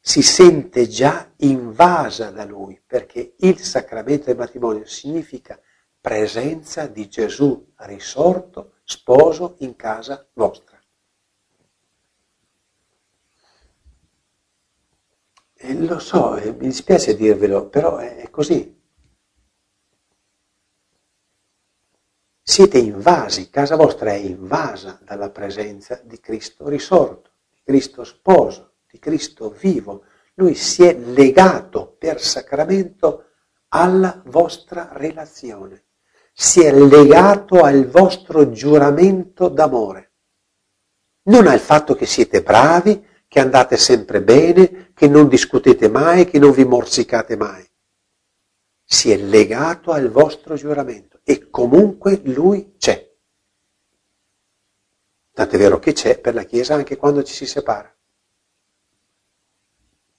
si 0.08 0.22
sente 0.22 0.88
già 0.88 1.32
invasa 1.38 2.30
da 2.30 2.46
lui, 2.46 2.80
perché 2.86 3.34
il 3.40 3.58
sacramento 3.60 4.26
del 4.26 4.38
matrimonio 4.38 4.86
significa 4.86 5.60
presenza 6.06 6.86
di 6.86 7.10
Gesù 7.10 7.74
risorto, 7.78 8.74
sposo 8.84 9.56
in 9.62 9.76
casa 9.76 10.24
vostra. 10.34 10.80
E 15.56 15.74
lo 15.74 15.98
so, 15.98 16.34
mi 16.36 16.58
dispiace 16.58 17.16
dirvelo, 17.16 17.70
però 17.70 17.98
è 17.98 18.30
così. 18.30 18.80
Siete 22.44 22.78
invasi, 22.78 23.50
casa 23.50 23.76
vostra 23.76 24.12
è 24.12 24.18
invasa 24.18 25.00
dalla 25.02 25.32
presenza 25.32 26.00
di 26.04 26.20
Cristo 26.20 26.70
risorto, 26.70 27.32
di 27.50 27.62
Cristo 27.64 28.04
sposo 28.04 28.74
di 28.92 29.00
Cristo 29.00 29.50
vivo. 29.50 30.04
Lui 30.36 30.54
si 30.54 30.84
è 30.84 30.96
legato 30.96 31.96
per 31.98 32.22
sacramento 32.22 33.32
alla 33.70 34.22
vostra 34.28 34.90
relazione, 34.94 35.85
si 36.38 36.62
è 36.62 36.72
legato 36.72 37.62
al 37.62 37.88
vostro 37.88 38.52
giuramento 38.52 39.48
d'amore, 39.48 40.12
non 41.24 41.48
al 41.48 41.60
fatto 41.60 41.96
che 41.96 42.06
siete 42.06 42.44
bravi, 42.44 43.14
che 43.28 43.40
andate 43.40 43.78
sempre 43.78 44.22
bene, 44.22 44.92
che 44.94 45.08
non 45.08 45.28
discutete 45.28 45.88
mai, 45.90 46.26
che 46.26 46.40
non 46.40 46.52
vi 46.52 46.66
morsicate 46.66 47.36
mai. 47.36 47.66
Si 48.84 49.12
è 49.12 49.18
legato 49.18 49.92
al 49.92 50.10
vostro 50.10 50.56
giuramento 50.56 51.22
e 51.24 51.50
comunque 51.50 52.22
lui 52.26 52.76
c'è. 52.78 53.14
Tant'è 55.32 55.58
vero 55.58 55.80
che 55.80 55.94
c'è 55.94 56.20
per 56.20 56.34
la 56.34 56.44
Chiesa 56.44 56.76
anche 56.76 56.98
quando 56.98 57.24
ci 57.24 57.34
si 57.34 57.46
separa 57.46 57.96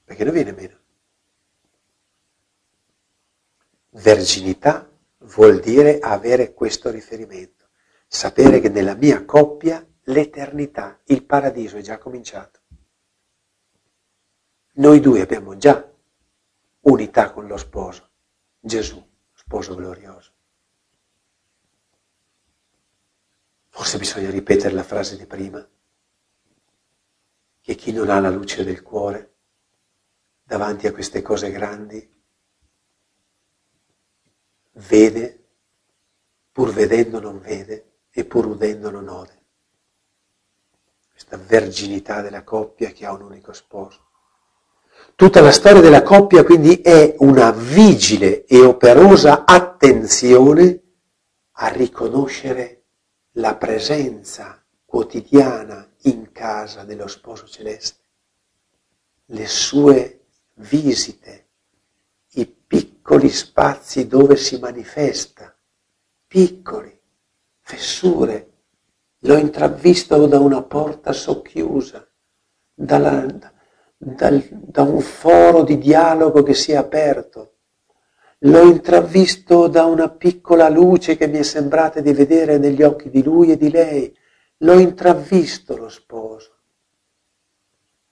perché 0.07 0.23
non 0.23 0.33
viene 0.33 0.53
meno. 0.53 0.79
Verginità 3.91 4.89
vuol 5.19 5.61
dire 5.61 5.99
avere 5.99 6.53
questo 6.53 6.91
riferimento, 6.91 7.69
sapere 8.07 8.61
che 8.61 8.69
nella 8.69 8.95
mia 8.95 9.25
coppia 9.25 9.85
l'eternità, 10.05 11.01
il 11.07 11.25
paradiso 11.25 11.77
è 11.77 11.81
già 11.81 11.99
cominciato. 11.99 12.61
Noi 14.75 15.01
due 15.01 15.23
abbiamo 15.23 15.57
già 15.57 15.91
unità 16.81 17.33
con 17.33 17.47
lo 17.47 17.57
sposo, 17.57 18.11
Gesù, 18.59 19.05
sposo 19.33 19.75
glorioso. 19.75 20.33
Forse 23.69 23.99
bisogna 23.99 24.31
ripetere 24.31 24.75
la 24.75 24.83
frase 24.83 25.17
di 25.17 25.27
prima, 25.27 25.67
che 27.61 27.75
chi 27.75 27.93
non 27.93 28.11
ha 28.11 28.21
la 28.21 28.31
luce 28.31 28.65
del 28.65 28.83
cuore 28.83 29.35
davanti 30.43 30.87
a 30.87 30.93
queste 30.93 31.21
cose 31.23 31.51
grandi, 31.51 32.16
vede, 34.77 35.45
pur 36.53 36.73
vedendo 36.73 37.21
non 37.21 37.41
vede 37.41 37.99
e 38.11 38.25
pur 38.25 38.47
udendo 38.47 38.91
non 38.91 39.09
ode. 39.09 39.43
Questa 41.11 41.37
verginità 41.37 42.21
della 42.21 42.43
coppia 42.43 42.91
che 42.91 43.07
ha 43.07 43.13
un 43.13 43.23
unico 43.23 43.53
sposo. 43.53 44.05
Tutta 45.15 45.41
la 45.41 45.53
storia 45.53 45.81
della 45.81 46.03
coppia 46.03 46.45
quindi 46.45 46.81
è 46.81 47.15
una 47.19 47.51
vigile 47.51 48.45
e 48.45 48.61
operosa 48.61 49.45
attenzione 49.45 50.83
a 51.53 51.69
riconoscere 51.69 52.85
la 53.33 53.57
presenza 53.57 54.63
quotidiana 54.85 55.91
in 56.03 56.33
casa 56.33 56.85
dello 56.85 57.07
sposo 57.07 57.47
celeste, 57.47 58.01
le 59.27 59.47
sue 59.47 60.27
visite, 60.55 61.46
piccoli 63.07 63.29
spazi 63.29 64.09
dove 64.09 64.35
si 64.35 64.59
manifesta, 64.59 65.57
piccoli, 66.27 66.93
fessure. 67.61 68.51
L'ho 69.21 69.37
intravisto 69.37 70.27
da 70.27 70.41
una 70.41 70.61
porta 70.63 71.13
socchiusa, 71.13 72.05
dalla, 72.75 73.25
dal, 73.97 74.45
da 74.51 74.83
un 74.83 75.01
foro 75.01 75.63
di 75.63 75.79
dialogo 75.79 76.43
che 76.43 76.55
si 76.55 76.73
è 76.73 76.75
aperto. 76.75 77.59
L'ho 78.39 78.63
intravisto 78.63 79.69
da 79.69 79.85
una 79.85 80.09
piccola 80.09 80.69
luce 80.69 81.17
che 81.17 81.29
mi 81.29 81.39
è 81.39 81.45
sembrata 81.45 82.01
di 82.01 82.13
vedere 82.13 82.59
negli 82.59 82.83
occhi 82.83 83.09
di 83.09 83.23
lui 83.23 83.53
e 83.53 83.57
di 83.57 83.71
lei. 83.71 84.13
L'ho 84.59 84.81
intravisto 84.81 85.77
lo 85.77 85.89
sposo. 85.89 86.57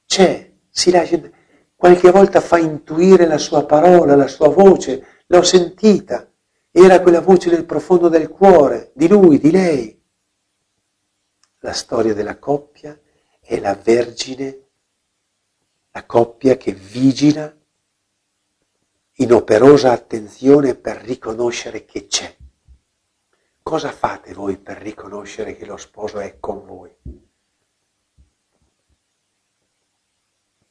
C'è, 0.07 0.53
si 0.71 0.93
lascia 0.93 1.19
qualche 1.85 2.11
volta 2.11 2.41
fa 2.41 2.57
intuire 2.57 3.26
la 3.26 3.37
sua 3.37 3.66
parola, 3.66 4.16
la 4.16 4.26
sua 4.26 4.49
voce, 4.49 5.22
l'ho 5.26 5.43
sentita, 5.43 6.32
era 6.70 7.03
quella 7.03 7.20
voce 7.20 7.51
nel 7.51 7.66
profondo 7.66 8.09
del 8.09 8.30
cuore, 8.30 8.91
di 8.95 9.07
lui, 9.07 9.39
di 9.39 9.51
lei. 9.51 10.03
La 11.59 11.74
storia 11.74 12.14
della 12.14 12.39
coppia 12.39 12.99
è 13.39 13.61
la 13.61 13.74
Vergine, 13.74 14.62
la 15.91 16.07
coppia 16.07 16.57
che 16.57 16.72
vigila 16.72 17.55
in 19.16 19.32
operosa 19.35 19.93
attenzione 19.93 20.76
per 20.76 21.03
riconoscere 21.03 21.85
che 21.85 22.07
c'è. 22.07 22.35
Cosa 23.62 23.93
fate 23.93 24.32
voi 24.32 24.57
per 24.57 24.78
riconoscere 24.78 25.55
che 25.55 25.66
lo 25.66 25.76
sposo 25.76 26.18
è 26.18 26.41
con 26.41 26.64
voi? 26.64 26.97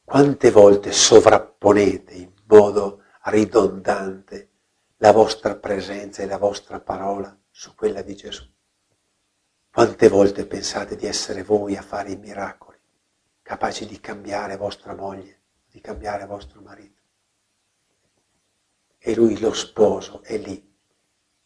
Quante 0.05 0.51
volte 0.51 0.91
sovrapponete 0.91 2.13
in 2.13 2.33
modo 2.45 3.03
ridondante 3.23 4.49
la 4.97 5.11
vostra 5.11 5.55
presenza 5.55 6.21
e 6.21 6.25
la 6.25 6.37
vostra 6.37 6.79
parola 6.81 7.35
su 7.49 7.73
quella 7.73 8.01
di 8.01 8.13
Gesù? 8.13 8.45
Quante 9.71 10.09
volte 10.09 10.45
pensate 10.45 10.97
di 10.97 11.07
essere 11.07 11.41
voi 11.41 11.77
a 11.77 11.81
fare 11.81 12.11
i 12.11 12.17
miracoli, 12.17 12.77
capaci 13.41 13.87
di 13.87 13.99
cambiare 13.99 14.57
vostra 14.57 14.93
moglie, 14.93 15.39
di 15.71 15.79
cambiare 15.79 16.25
vostro 16.25 16.61
marito? 16.61 17.01
E 18.99 19.15
lui, 19.15 19.39
lo 19.39 19.53
sposo, 19.53 20.21
è 20.21 20.37
lì, 20.37 20.71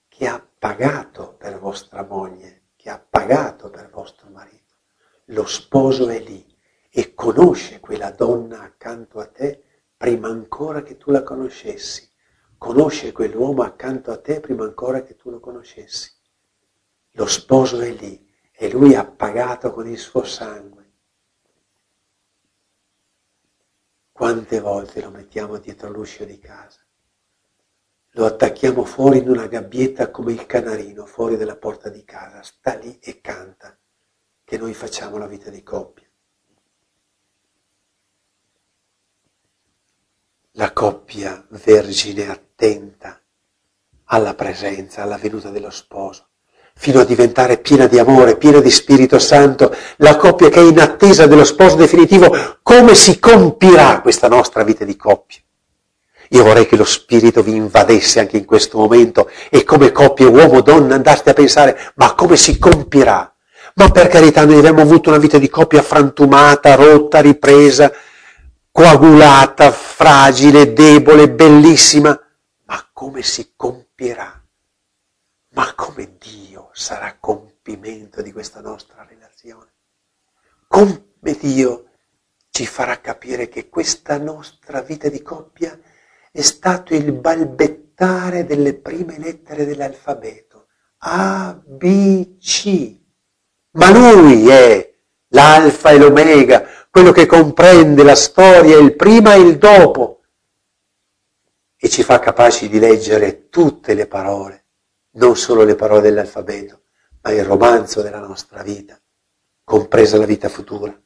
che 0.08 0.28
ha 0.28 0.46
pagato 0.60 1.36
per 1.36 1.60
vostra 1.60 2.04
moglie, 2.04 2.64
che 2.76 2.90
ha 2.90 3.00
pagato 3.00 3.70
per 3.70 3.90
vostro 3.90 4.30
marito. 4.30 4.76
Lo 5.26 5.46
sposo 5.46 6.10
è 6.10 6.20
lì 6.20 6.47
e 6.98 7.14
conosce 7.14 7.80
quella 7.80 8.10
donna 8.10 8.62
accanto 8.62 9.20
a 9.20 9.28
te 9.28 9.62
prima 9.96 10.30
ancora 10.30 10.82
che 10.82 10.98
tu 10.98 11.12
la 11.12 11.22
conoscessi. 11.22 12.10
Conosce 12.58 13.12
quell'uomo 13.12 13.62
accanto 13.62 14.10
a 14.10 14.20
te 14.20 14.40
prima 14.40 14.64
ancora 14.64 15.04
che 15.04 15.16
tu 15.16 15.30
lo 15.30 15.40
conoscessi. 15.40 16.12
Lo 17.12 17.28
sposo 17.28 17.82
è 17.82 17.92
lì 17.92 18.28
e 18.52 18.72
lui 18.72 18.96
ha 18.96 19.06
pagato 19.06 19.72
con 19.72 19.88
il 19.88 20.00
suo 20.00 20.24
sangue. 20.24 20.92
Quante 24.12 24.60
volte 24.60 25.00
lo 25.00 25.12
mettiamo 25.12 25.60
dietro 25.60 25.92
l'uscio 25.92 26.26
di 26.26 26.40
casa? 26.40 26.84
Lo 28.14 28.26
attacchiamo 28.26 28.84
fuori 28.86 29.20
in 29.20 29.30
una 29.30 29.46
gabbietta 29.46 30.10
come 30.10 30.32
il 30.32 30.48
canarino 30.48 31.06
fuori 31.06 31.38
dalla 31.38 31.58
porta 31.58 31.90
di 31.90 32.04
casa, 32.04 32.42
sta 32.42 32.74
lì 32.74 32.98
e 32.98 33.22
canta 33.22 33.78
che 34.44 34.58
noi 34.58 34.74
facciamo 34.74 35.20
la 35.20 35.28
vita 35.28 35.52
di 35.52 35.62
coppia. 35.62 36.07
La 40.60 40.72
coppia 40.72 41.46
vergine 41.50 42.30
attenta 42.30 43.20
alla 44.06 44.34
presenza, 44.34 45.04
alla 45.04 45.18
venuta 45.18 45.50
dello 45.50 45.70
sposo, 45.70 46.30
fino 46.76 47.00
a 47.00 47.06
diventare 47.06 47.60
piena 47.60 47.86
di 47.86 48.00
amore, 48.00 48.38
piena 48.38 48.60
di 48.60 48.72
Spirito 48.72 49.20
Santo, 49.20 49.76
la 49.98 50.16
coppia 50.16 50.50
che 50.50 50.60
è 50.60 50.64
in 50.64 50.80
attesa 50.80 51.28
dello 51.28 51.44
sposo 51.44 51.76
definitivo, 51.76 52.58
come 52.64 52.96
si 52.96 53.20
compirà 53.20 54.02
questa 54.02 54.28
nostra 54.28 54.64
vita 54.64 54.84
di 54.84 54.96
coppia? 54.96 55.40
Io 56.30 56.44
vorrei 56.44 56.66
che 56.66 56.76
lo 56.76 56.86
Spirito 56.86 57.44
vi 57.44 57.56
invadesse 57.56 58.20
anche 58.20 58.38
in 58.38 58.46
questo 58.46 58.80
momento 58.80 59.30
e 59.52 59.64
come 59.64 59.92
coppia 59.92 60.28
uomo-donna 60.28 60.96
andaste 60.96 61.30
a 61.30 61.34
pensare, 61.34 61.92
ma 61.96 62.16
come 62.16 62.36
si 62.36 62.58
compirà? 62.58 63.32
Ma 63.76 63.92
per 63.92 64.08
carità, 64.08 64.44
noi 64.44 64.58
abbiamo 64.58 64.82
avuto 64.82 65.10
una 65.10 65.20
vita 65.20 65.38
di 65.38 65.50
coppia 65.50 65.84
frantumata, 65.84 66.74
rotta, 66.74 67.20
ripresa, 67.20 67.92
coagulata, 68.78 69.72
fragile, 69.72 70.72
debole, 70.72 71.32
bellissima, 71.32 72.10
ma 72.66 72.90
come 72.94 73.24
si 73.24 73.54
compierà? 73.56 74.40
Ma 75.54 75.74
come 75.74 76.18
Dio 76.20 76.70
sarà 76.74 77.18
compimento 77.20 78.22
di 78.22 78.32
questa 78.32 78.62
nostra 78.62 79.04
relazione? 79.10 79.72
Come 80.68 81.02
Dio 81.40 81.86
ci 82.52 82.68
farà 82.68 83.02
capire 83.02 83.50
che 83.50 83.68
questa 83.68 84.20
nostra 84.20 84.82
vita 84.82 85.10
di 85.10 85.24
coppia 85.24 85.76
è 86.32 86.42
stato 86.42 86.94
il 86.94 87.14
balbettare 87.14 88.46
delle 88.46 88.76
prime 88.76 89.18
lettere 89.18 89.66
dell'alfabeto. 89.66 90.68
A, 91.00 91.60
B, 91.66 92.38
C. 92.38 92.96
Ma 93.72 93.90
lui 93.90 94.48
è 94.50 94.94
l'alfa 95.30 95.90
e 95.90 95.98
l'omega, 95.98 96.77
quello 96.90 97.12
che 97.12 97.26
comprende 97.26 98.04
la 98.04 98.16
storia, 98.16 98.78
il 98.78 98.96
prima 98.96 99.34
e 99.34 99.40
il 99.40 99.58
dopo, 99.58 100.22
e 101.76 101.90
ci 101.90 102.02
fa 102.02 102.20
capaci 102.20 102.70
di 102.70 102.80
leggere 102.80 103.50
tutte 103.50 103.94
le 103.94 104.08
parole, 104.08 104.66
non 105.12 105.38
solo 105.38 105.64
le 105.64 105.76
parole 105.76 106.02
dell'alfabeto, 106.02 106.82
ma 107.22 107.32
il 107.32 107.46
romanzo 107.46 108.02
della 108.02 108.20
nostra 108.20 108.64
vita, 108.64 109.00
compresa 109.64 110.18
la 110.18 110.26
vita 110.26 110.50
futura. 110.50 111.00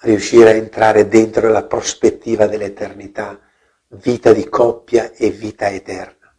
Riuscire 0.00 0.50
a 0.50 0.54
entrare 0.54 1.06
dentro 1.06 1.48
la 1.48 1.64
prospettiva 1.64 2.46
dell'eternità, 2.46 3.40
vita 3.88 4.32
di 4.32 4.48
coppia 4.48 5.12
e 5.12 5.30
vita 5.30 5.70
eterna, 5.70 6.34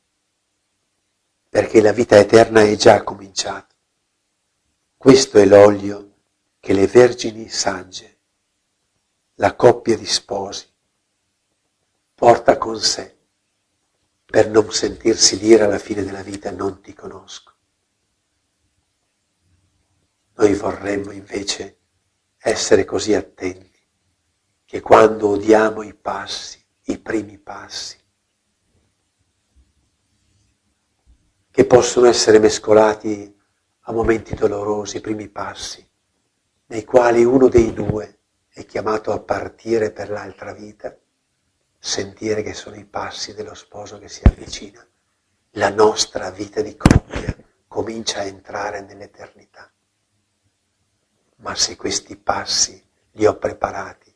perché 1.49 1.81
la 1.81 1.93
vita 1.93 2.17
eterna 2.17 2.61
è 2.61 2.75
già 2.75 3.03
cominciata. 3.03 3.73
Questo 4.97 5.37
è 5.37 5.45
l'olio 5.45 6.14
che 6.65 6.73
le 6.73 6.87
vergini 6.87 7.47
sagge, 7.47 8.21
la 9.35 9.55
coppia 9.55 9.95
di 9.95 10.07
sposi, 10.07 10.65
porta 12.15 12.57
con 12.57 12.79
sé 12.79 13.15
per 14.25 14.49
non 14.49 14.71
sentirsi 14.71 15.37
dire 15.37 15.65
alla 15.65 15.77
fine 15.77 16.03
della 16.03 16.23
vita 16.23 16.49
non 16.49 16.81
ti 16.81 16.95
conosco. 16.95 17.53
Noi 20.37 20.55
vorremmo 20.55 21.11
invece 21.11 21.81
essere 22.39 22.83
così 22.83 23.13
attenti 23.13 23.87
che 24.65 24.81
quando 24.81 25.29
udiamo 25.29 25.83
i 25.83 25.93
passi, 25.93 26.65
i 26.85 26.97
primi 26.97 27.37
passi, 27.37 27.95
che 31.51 31.65
possono 31.67 32.07
essere 32.07 32.39
mescolati 32.39 33.39
a 33.81 33.91
momenti 33.91 34.33
dolorosi, 34.33 34.97
i 34.97 35.01
primi 35.01 35.29
passi, 35.29 35.87
nei 36.67 36.83
quali 36.83 37.23
uno 37.23 37.47
dei 37.47 37.73
due 37.73 38.21
è 38.47 38.65
chiamato 38.65 39.11
a 39.11 39.19
partire 39.19 39.91
per 39.91 40.09
l'altra 40.09 40.51
vita, 40.51 40.97
sentire 41.77 42.41
che 42.41 42.53
sono 42.53 42.75
i 42.75 42.85
passi 42.85 43.35
dello 43.35 43.53
sposo 43.53 43.99
che 43.99 44.09
si 44.09 44.21
avvicina. 44.25 44.85
La 45.51 45.69
nostra 45.69 46.31
vita 46.31 46.61
di 46.61 46.75
coppia 46.75 47.35
comincia 47.67 48.19
a 48.19 48.23
entrare 48.23 48.81
nell'eternità. 48.81 49.71
Ma 51.37 51.53
se 51.53 51.75
questi 51.75 52.15
passi 52.15 52.83
li 53.11 53.25
ho 53.27 53.37
preparati, 53.37 54.13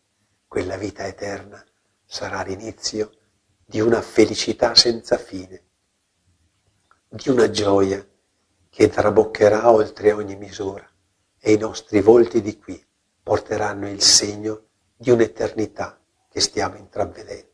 quella 0.47 0.75
vita 0.77 1.05
eterna 1.05 1.63
sarà 2.03 2.41
l'inizio 2.41 3.11
di 3.63 3.79
una 3.79 4.01
felicità 4.01 4.73
senza 4.73 5.17
fine, 5.17 5.63
di 7.07 7.29
una 7.29 7.51
gioia 7.51 8.03
che 8.69 8.89
traboccherà 8.89 9.69
oltre 9.69 10.11
ogni 10.11 10.35
misura 10.35 10.88
e 11.39 11.53
i 11.53 11.57
nostri 11.57 12.01
volti 12.01 12.41
di 12.41 12.57
qui 12.57 12.83
porteranno 13.21 13.89
il 13.89 14.01
segno 14.01 14.63
di 14.95 15.11
un'eternità 15.11 15.99
che 16.29 16.39
stiamo 16.39 16.75
intravedendo. 16.75 17.48